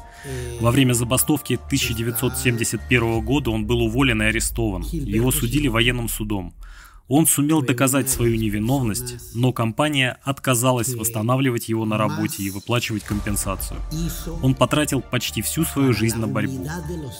Во 0.61 0.71
время 0.71 0.93
забастовки 0.93 1.55
1971 1.55 3.25
года 3.25 3.51
он 3.51 3.67
был 3.67 3.83
уволен 3.83 4.21
и 4.23 4.27
арестован. 4.27 4.83
Его 4.83 5.31
судили 5.31 5.69
военным 5.69 6.09
судом. 6.09 6.55
Он 7.09 7.27
сумел 7.27 7.63
доказать 7.63 8.09
свою 8.09 8.37
невиновность, 8.37 9.35
но 9.35 9.53
компания 9.53 10.19
отказалась 10.23 10.95
восстанавливать 10.95 11.69
его 11.69 11.85
на 11.85 11.99
работе 11.99 12.43
и 12.43 12.51
выплачивать 12.51 13.03
компенсацию. 13.03 13.79
Он 14.43 14.55
потратил 14.55 15.03
почти 15.03 15.43
всю 15.43 15.65
свою 15.65 15.93
жизнь 15.93 16.19
на 16.19 16.27
борьбу. 16.27 16.67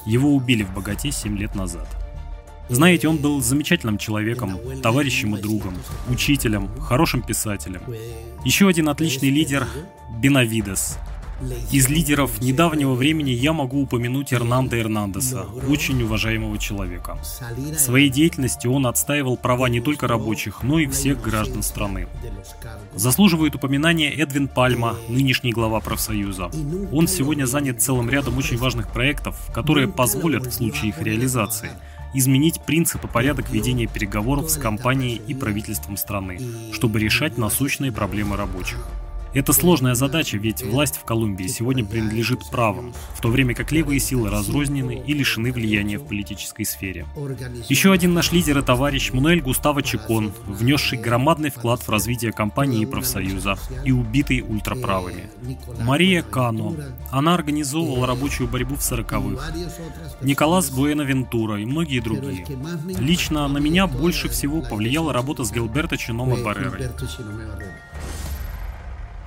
Его 0.07 0.35
убили 0.35 0.63
в 0.63 0.73
богате 0.73 1.11
7 1.11 1.37
лет 1.37 1.55
назад. 1.55 2.02
Знаете, 2.69 3.09
он 3.09 3.19
был 3.19 3.41
замечательным 3.41 3.99
человеком, 3.99 4.59
товарищем 4.83 5.37
и 5.37 5.41
другом, 5.41 5.75
учителем, 6.09 6.69
хорошим 6.81 7.23
писателем. 7.23 7.83
Еще 8.45 8.69
один 8.69 8.89
отличный 8.89 9.31
лидер– 9.31 9.67
Бенавидес. 10.21 10.99
Из 11.73 11.89
лидеров 11.89 12.41
недавнего 12.41 12.95
времени 12.95 13.31
я 13.31 13.53
могу 13.53 13.83
упомянуть 13.83 14.33
Эрнанда 14.33 14.79
Эрнандеса, 14.79 15.47
очень 15.69 16.01
уважаемого 16.03 16.57
человека. 16.59 17.19
В 17.57 17.79
своей 17.79 18.11
деятельности 18.11 18.69
он 18.69 18.87
отстаивал 18.87 19.37
права 19.37 19.69
не 19.69 19.81
только 19.81 20.07
рабочих, 20.07 20.63
но 20.63 20.79
и 20.79 20.87
всех 20.87 21.21
граждан 21.21 21.63
страны. 21.63 22.07
Заслуживает 22.95 23.57
упоминания 23.57 24.13
Эдвин 24.13 24.47
Пальма, 24.47 24.97
нынешний 25.09 25.53
глава 25.53 25.81
профсоюза. 25.81 26.51
Он 26.93 27.09
сегодня 27.09 27.47
занят 27.47 27.83
целым 27.83 28.09
рядом 28.09 28.39
очень 28.39 28.57
важных 28.57 28.93
проектов, 28.93 29.37
которые 29.53 29.89
позволят 29.89 30.47
в 30.47 30.53
случае 30.53 30.91
их 30.91 31.03
реализации– 31.03 31.71
изменить 32.15 32.61
принцип 32.63 33.05
и 33.05 33.09
порядок 33.09 33.51
ведения 33.51 33.87
переговоров 33.87 34.51
с 34.51 34.57
компанией 34.57 35.21
и 35.27 35.35
правительством 35.35 35.97
страны, 35.97 36.41
чтобы 36.73 37.01
решать 37.01 37.39
насущные 37.39 37.93
проблемы 37.93 38.37
рабочих. 38.37 38.79
Это 39.35 39.55
сложная 39.55 39.95
задача, 39.95 40.37
ведь 40.37 40.63
власть 40.63 40.97
в 40.97 41.05
Колумбии 41.05 41.47
сегодня 41.47 41.85
принадлежит 41.85 42.41
правым, 42.51 42.93
в 43.15 43.21
то 43.21 43.29
время 43.29 43.55
как 43.55 43.73
левые 43.73 43.99
силы 43.99 44.29
разрознены 44.29 45.03
и 45.07 45.15
лишены 45.15 45.53
влияния 45.53 45.99
в 45.99 46.07
политической 46.07 46.65
сфере. 46.65 47.07
Еще 47.69 47.93
один 47.93 48.13
наш 48.13 48.31
лидер 48.33 48.59
и 48.59 48.63
товарищ 48.63 49.11
Мануэль 49.13 49.41
Густаво 49.41 49.83
Чекон, 49.83 50.33
внесший 50.47 50.99
громадный 50.99 51.51
вклад 51.51 51.81
в 51.81 51.89
развитие 51.89 52.33
компании 52.33 52.83
и 52.83 52.87
профсоюза, 52.87 53.57
и 53.85 53.93
убитый 53.93 54.43
ультраправыми. 54.43 55.31
Мария 55.81 56.23
Кано. 56.23 56.77
Она 57.11 57.35
организовывала 57.35 58.07
рабочую 58.07 58.49
борьбу 58.49 58.75
в 58.75 58.81
40-х. 58.81 59.55
Николас 60.21 60.71
Буэнавентура 60.71 61.59
и 61.61 61.65
многие 61.65 62.01
другие. 62.01 62.47
Лично 62.99 63.49
на 63.49 63.59
меня 63.59 63.87
больше 63.87 64.29
всего 64.29 64.61
повлияла 64.61 65.13
работа 65.13 65.45
с 65.45 65.53
Гилберто 65.53 65.97
Чиномо 65.97 66.37
Баррерой. 66.37 66.89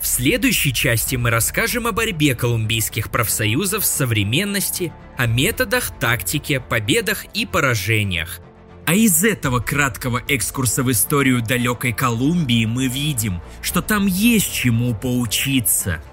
В 0.06 0.08
следующей 0.08 0.72
части 0.72 1.16
мы 1.16 1.32
расскажем 1.32 1.88
о 1.88 1.92
борьбе 1.92 2.36
колумбийских 2.36 3.10
профсоюзов 3.10 3.84
с 3.84 3.90
современности, 3.90 4.94
о 5.18 5.26
методах, 5.26 5.90
тактике, 6.00 6.60
победах 6.60 7.26
и 7.34 7.48
поражениях. 7.48 8.40
А 8.86 8.94
из 8.94 9.24
этого 9.24 9.62
краткого 9.62 10.22
экскурса 10.28 10.84
в 10.84 10.92
историю 10.92 11.42
далекой 11.42 11.92
Колумбии 11.92 12.66
мы 12.66 12.88
видим, 12.88 13.42
что 13.64 13.82
там 13.82 14.06
есть 14.06 14.54
чему 14.54 14.94
поучиться. 14.94 16.04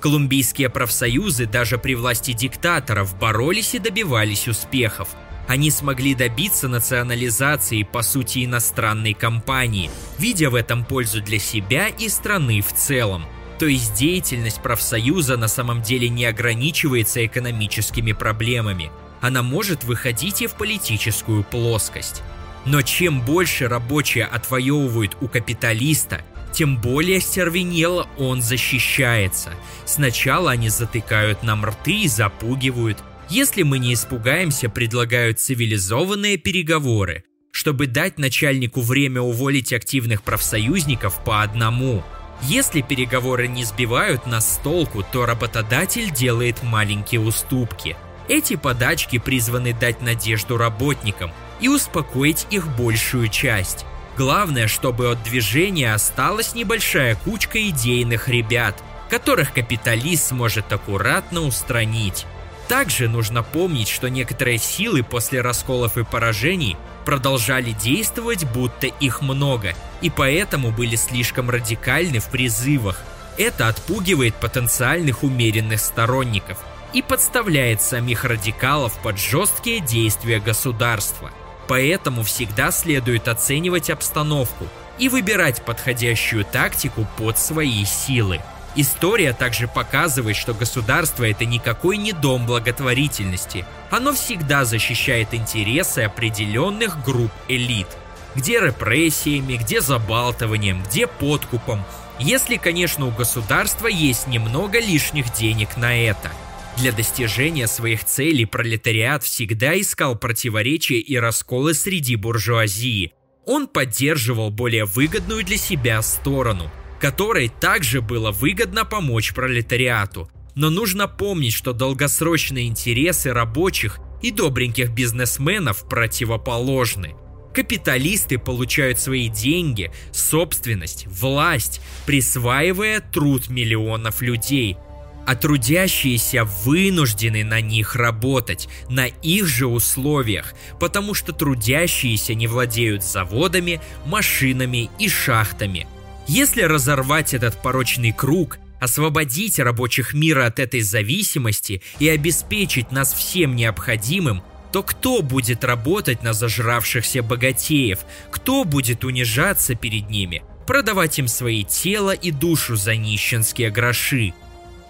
Колумбийские 0.00 0.68
профсоюзы 0.68 1.46
даже 1.46 1.78
при 1.78 1.94
власти 1.94 2.34
диктаторов 2.34 3.18
боролись 3.18 3.74
и 3.74 3.78
добивались 3.78 4.48
успехов. 4.48 5.08
Они 5.46 5.70
смогли 5.70 6.14
добиться 6.14 6.68
национализации, 6.68 7.82
по 7.82 8.02
сути, 8.02 8.44
иностранной 8.44 9.14
компании, 9.14 9.90
видя 10.18 10.50
в 10.50 10.54
этом 10.54 10.84
пользу 10.84 11.20
для 11.20 11.38
себя 11.38 11.88
и 11.88 12.08
страны 12.08 12.60
в 12.60 12.72
целом. 12.72 13.26
То 13.58 13.66
есть 13.66 13.94
деятельность 13.94 14.62
профсоюза 14.62 15.36
на 15.36 15.48
самом 15.48 15.82
деле 15.82 16.08
не 16.08 16.24
ограничивается 16.24 17.24
экономическими 17.24 18.12
проблемами– 18.12 18.90
она 19.24 19.42
может 19.42 19.84
выходить 19.84 20.42
и 20.42 20.46
в 20.46 20.52
политическую 20.52 21.44
плоскость. 21.44 22.22
Но 22.66 22.82
чем 22.82 23.22
больше 23.22 23.68
рабочие 23.68 24.26
отвоевывают 24.26 25.16
у 25.22 25.28
капиталиста, 25.28 26.20
тем 26.52 26.76
более 26.76 27.22
стервенело 27.22 28.06
он 28.18 28.42
защищается. 28.42 29.54
Сначала 29.86 30.50
они 30.50 30.68
затыкают 30.68 31.42
нам 31.42 31.64
рты 31.64 32.02
и 32.02 32.08
запугивают. 32.08 32.98
Если 33.28 33.62
мы 33.62 33.78
не 33.78 33.94
испугаемся, 33.94 34.68
предлагают 34.68 35.40
цивилизованные 35.40 36.36
переговоры, 36.36 37.24
чтобы 37.50 37.86
дать 37.86 38.18
начальнику 38.18 38.80
время 38.80 39.20
уволить 39.20 39.72
активных 39.72 40.22
профсоюзников 40.22 41.24
по 41.24 41.42
одному. 41.42 42.02
Если 42.42 42.82
переговоры 42.82 43.48
не 43.48 43.64
сбивают 43.64 44.26
нас 44.26 44.54
с 44.54 44.58
толку, 44.58 45.04
то 45.12 45.24
работодатель 45.24 46.10
делает 46.12 46.62
маленькие 46.62 47.20
уступки– 47.20 47.96
эти 48.28 48.56
подачки 48.56 49.18
призваны 49.18 49.74
дать 49.74 50.00
надежду 50.00 50.56
работникам 50.56 51.30
и 51.60 51.68
успокоить 51.68 52.46
их 52.50 52.66
большую 52.76 53.28
часть. 53.28 53.84
Главное, 54.16 54.68
чтобы 54.68 55.10
от 55.10 55.22
движения 55.22 55.92
осталась 55.92 56.54
небольшая 56.54 57.16
кучка 57.16 57.68
идейных 57.68 58.28
ребят, 58.28 58.82
которых 59.10 59.52
капиталист 59.52 60.28
сможет 60.28 60.72
аккуратно 60.72 61.42
устранить. 61.42 62.26
Также 62.68 63.08
нужно 63.08 63.42
помнить, 63.42 63.88
что 63.88 64.08
некоторые 64.08 64.58
силы 64.58 65.02
после 65.02 65.40
расколов 65.40 65.98
и 65.98 66.04
поражений 66.04 66.76
продолжали 67.04 67.72
действовать, 67.72 68.44
будто 68.44 68.86
их 68.86 69.20
много, 69.20 69.74
и 70.00 70.10
поэтому 70.10 70.70
были 70.70 70.96
слишком 70.96 71.50
радикальны 71.50 72.20
в 72.20 72.30
призывах. 72.30 73.02
Это 73.36 73.68
отпугивает 73.68 74.34
потенциальных 74.36 75.22
умеренных 75.22 75.80
сторонников– 75.80 76.58
и 76.94 77.02
подставляет 77.02 77.82
самих 77.82 78.24
радикалов 78.24 78.96
под 79.02 79.18
жесткие 79.18 79.80
действия 79.80 80.38
государства. 80.40 81.30
Поэтому 81.66 82.22
всегда 82.22 82.70
следует 82.70 83.26
оценивать 83.28 83.90
обстановку 83.90 84.66
и 84.98 85.08
выбирать 85.08 85.62
подходящую 85.64 86.44
тактику 86.44 87.06
под 87.18 87.36
свои 87.36 87.84
силы. 87.84 88.40
История 88.76 89.32
также 89.32 89.68
показывает, 89.68 90.36
что 90.36 90.52
государство 90.52 91.24
это 91.24 91.44
никакой 91.44 91.96
не 91.96 92.12
дом 92.12 92.46
благотворительности. 92.46 93.64
Оно 93.90 94.12
всегда 94.12 94.64
защищает 94.64 95.32
интересы 95.32 96.00
определенных 96.00 97.04
групп 97.04 97.30
элит. 97.48 97.86
Где 98.34 98.58
репрессиями, 98.60 99.56
где 99.56 99.80
забалтыванием, 99.80 100.82
где 100.82 101.06
подкупом. 101.06 101.84
Если, 102.18 102.56
конечно, 102.56 103.06
у 103.06 103.10
государства 103.10 103.86
есть 103.86 104.26
немного 104.26 104.80
лишних 104.80 105.32
денег 105.32 105.76
на 105.76 105.96
это– 105.96 106.30
для 106.76 106.92
достижения 106.92 107.66
своих 107.66 108.04
целей 108.04 108.46
пролетариат 108.46 109.22
всегда 109.22 109.80
искал 109.80 110.16
противоречия 110.16 110.98
и 110.98 111.16
расколы 111.16 111.74
среди 111.74 112.16
буржуазии. 112.16 113.12
Он 113.46 113.68
поддерживал 113.68 114.50
более 114.50 114.84
выгодную 114.84 115.44
для 115.44 115.56
себя 115.56 116.02
сторону, 116.02 116.70
которой 117.04 117.50
также 117.50 118.00
было 118.00 118.30
выгодно 118.30 118.86
помочь 118.86 119.34
пролетариату. 119.34 120.30
Но 120.54 120.70
нужно 120.70 121.06
помнить, 121.06 121.52
что 121.52 121.74
долгосрочные 121.74 122.66
интересы 122.66 123.30
рабочих 123.30 123.98
и 124.22 124.30
добреньких 124.30 124.90
бизнесменов 124.90 125.86
противоположны. 125.86 127.14
Капиталисты 127.52 128.38
получают 128.38 128.98
свои 128.98 129.28
деньги, 129.28 129.92
собственность, 130.12 131.06
власть, 131.06 131.82
присваивая 132.06 133.00
труд 133.00 133.50
миллионов 133.50 134.22
людей– 134.22 134.78
а 135.26 135.36
трудящиеся 135.36 136.44
вынуждены 136.44 137.44
на 137.44 137.62
них 137.62 137.96
работать, 137.96 138.68
на 138.90 139.06
их 139.06 139.46
же 139.46 139.66
условиях, 139.66 140.52
потому 140.78 141.14
что 141.14 141.32
трудящиеся 141.32 142.34
не 142.34 142.46
владеют 142.46 143.02
заводами, 143.02 143.80
машинами 144.04 144.90
и 144.98 145.08
шахтами. 145.08 145.86
Если 146.26 146.62
разорвать 146.62 147.34
этот 147.34 147.60
порочный 147.60 148.12
круг, 148.12 148.58
освободить 148.80 149.58
рабочих 149.58 150.14
мира 150.14 150.46
от 150.46 150.58
этой 150.58 150.80
зависимости 150.80 151.82
и 151.98 152.08
обеспечить 152.08 152.92
нас 152.92 153.12
всем 153.12 153.54
необходимым, 153.56 154.42
то 154.72 154.82
кто 154.82 155.22
будет 155.22 155.64
работать 155.64 156.22
на 156.22 156.32
зажравшихся 156.32 157.22
богатеев? 157.22 158.00
Кто 158.30 158.64
будет 158.64 159.04
унижаться 159.04 159.74
перед 159.74 160.08
ними? 160.08 160.42
Продавать 160.66 161.18
им 161.18 161.28
свои 161.28 161.62
тело 161.62 162.12
и 162.12 162.30
душу 162.30 162.74
за 162.74 162.96
нищенские 162.96 163.70
гроши? 163.70 164.32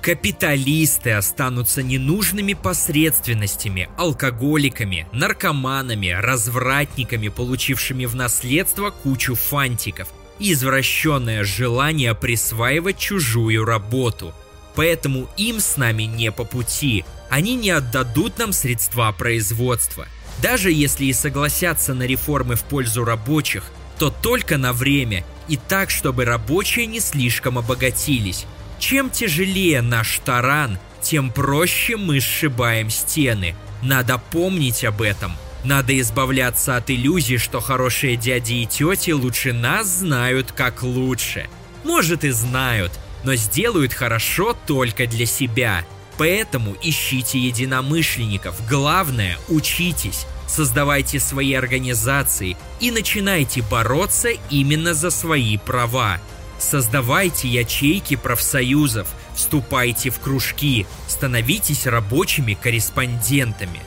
Капиталисты 0.01 1.13
останутся 1.13 1.83
ненужными 1.83 2.53
посредственностями, 2.53 3.89
алкоголиками, 3.97 5.09
наркоманами, 5.13 6.11
развратниками, 6.11 7.29
получившими 7.29 8.05
в 8.05 8.15
наследство 8.15 8.91
кучу 8.91 9.35
фантиков 9.35 10.09
извращенное 10.39 11.45
желание 11.45 12.15
присваивать 12.15 12.99
чужую 12.99 13.65
работу. 13.65 14.35
Поэтому 14.75 15.29
им 15.37 15.61
с 15.61 15.77
нами 15.77 16.05
не 16.05 16.33
по 16.33 16.45
пути. 16.45 17.05
Они 17.31 17.55
не 17.55 17.71
отдадут 17.71 18.39
нам 18.39 18.53
средства 18.53 19.13
производства. 19.13 20.07
Даже 20.43 20.73
если 20.73 21.07
и 21.07 21.13
согласятся 21.13 21.95
на 21.95 22.03
реформы 22.03 22.57
в 22.57 22.65
пользу 22.65 23.05
рабочих, 23.05 23.65
то 23.99 24.11
только 24.11 24.59
на 24.59 24.73
время 24.73 25.25
и 25.49 25.57
так, 25.57 25.91
чтобы 25.91 26.25
рабочие 26.25 26.87
не 26.87 27.01
слишком 27.01 27.59
обогатились. 27.59 28.47
Чем 28.79 29.11
тяжелее 29.11 29.83
наш 29.83 30.21
таран, 30.25 30.79
тем 31.01 31.31
проще 31.31 31.97
мы 31.97 32.21
сшибаем 32.21 32.91
стены. 32.91 33.55
Надо 33.83 34.21
помнить 34.31 34.85
об 34.85 35.03
этом. 35.03 35.33
Надо 35.65 35.99
избавляться 35.99 36.77
от 36.77 36.91
иллюзий, 36.91 37.39
что 37.39 37.61
хорошие 37.61 38.17
дяди 38.17 38.63
и 38.63 38.67
тети 38.67 39.13
лучше 39.13 39.55
нас 39.55 39.87
знают 39.87 40.53
как 40.53 40.83
лучше. 40.83 41.49
Может 41.85 42.25
и 42.25 42.31
знают, 42.31 42.93
но 43.25 43.35
сделают 43.35 43.95
хорошо 43.95 44.55
только 44.67 45.07
для 45.07 45.25
себя. 45.25 45.85
Поэтому 46.19 46.77
ищите 46.83 47.39
единомышленников. 47.39 48.55
Главное, 48.69 49.39
учитесь, 49.49 50.27
создавайте 50.47 51.19
свои 51.19 51.55
организации 51.55 52.57
и 52.79 52.91
начинайте 52.91 53.63
бороться 53.63 54.29
именно 54.51 54.93
за 54.93 55.11
свои 55.11 55.57
права. 55.57 56.21
Создавайте 56.59 57.49
ячейки 57.49 58.17
профсоюзов, 58.17 59.09
вступайте 59.35 60.11
в 60.11 60.21
кружки, 60.21 60.87
становитесь 61.09 61.87
рабочими 61.87 62.55
корреспондентами. 62.55 63.81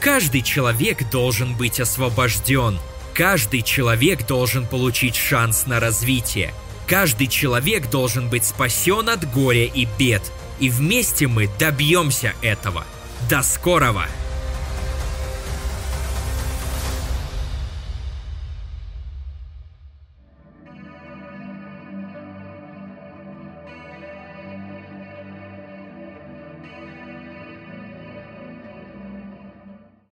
Каждый 0.00 0.42
человек 0.42 1.10
должен 1.10 1.56
быть 1.56 1.80
освобожден. 1.80 2.78
Каждый 3.14 3.62
человек 3.62 4.26
должен 4.26 4.66
получить 4.66 5.16
шанс 5.16 5.66
на 5.66 5.80
развитие. 5.80 6.54
Каждый 6.86 7.26
человек 7.26 7.90
должен 7.90 8.28
быть 8.28 8.44
спасен 8.44 9.08
от 9.08 9.30
горя 9.32 9.64
и 9.64 9.86
бед. 9.98 10.22
И 10.60 10.70
вместе 10.70 11.26
мы 11.26 11.48
добьемся 11.58 12.34
этого. 12.42 12.84
До 13.28 13.42
скорого! 13.42 14.06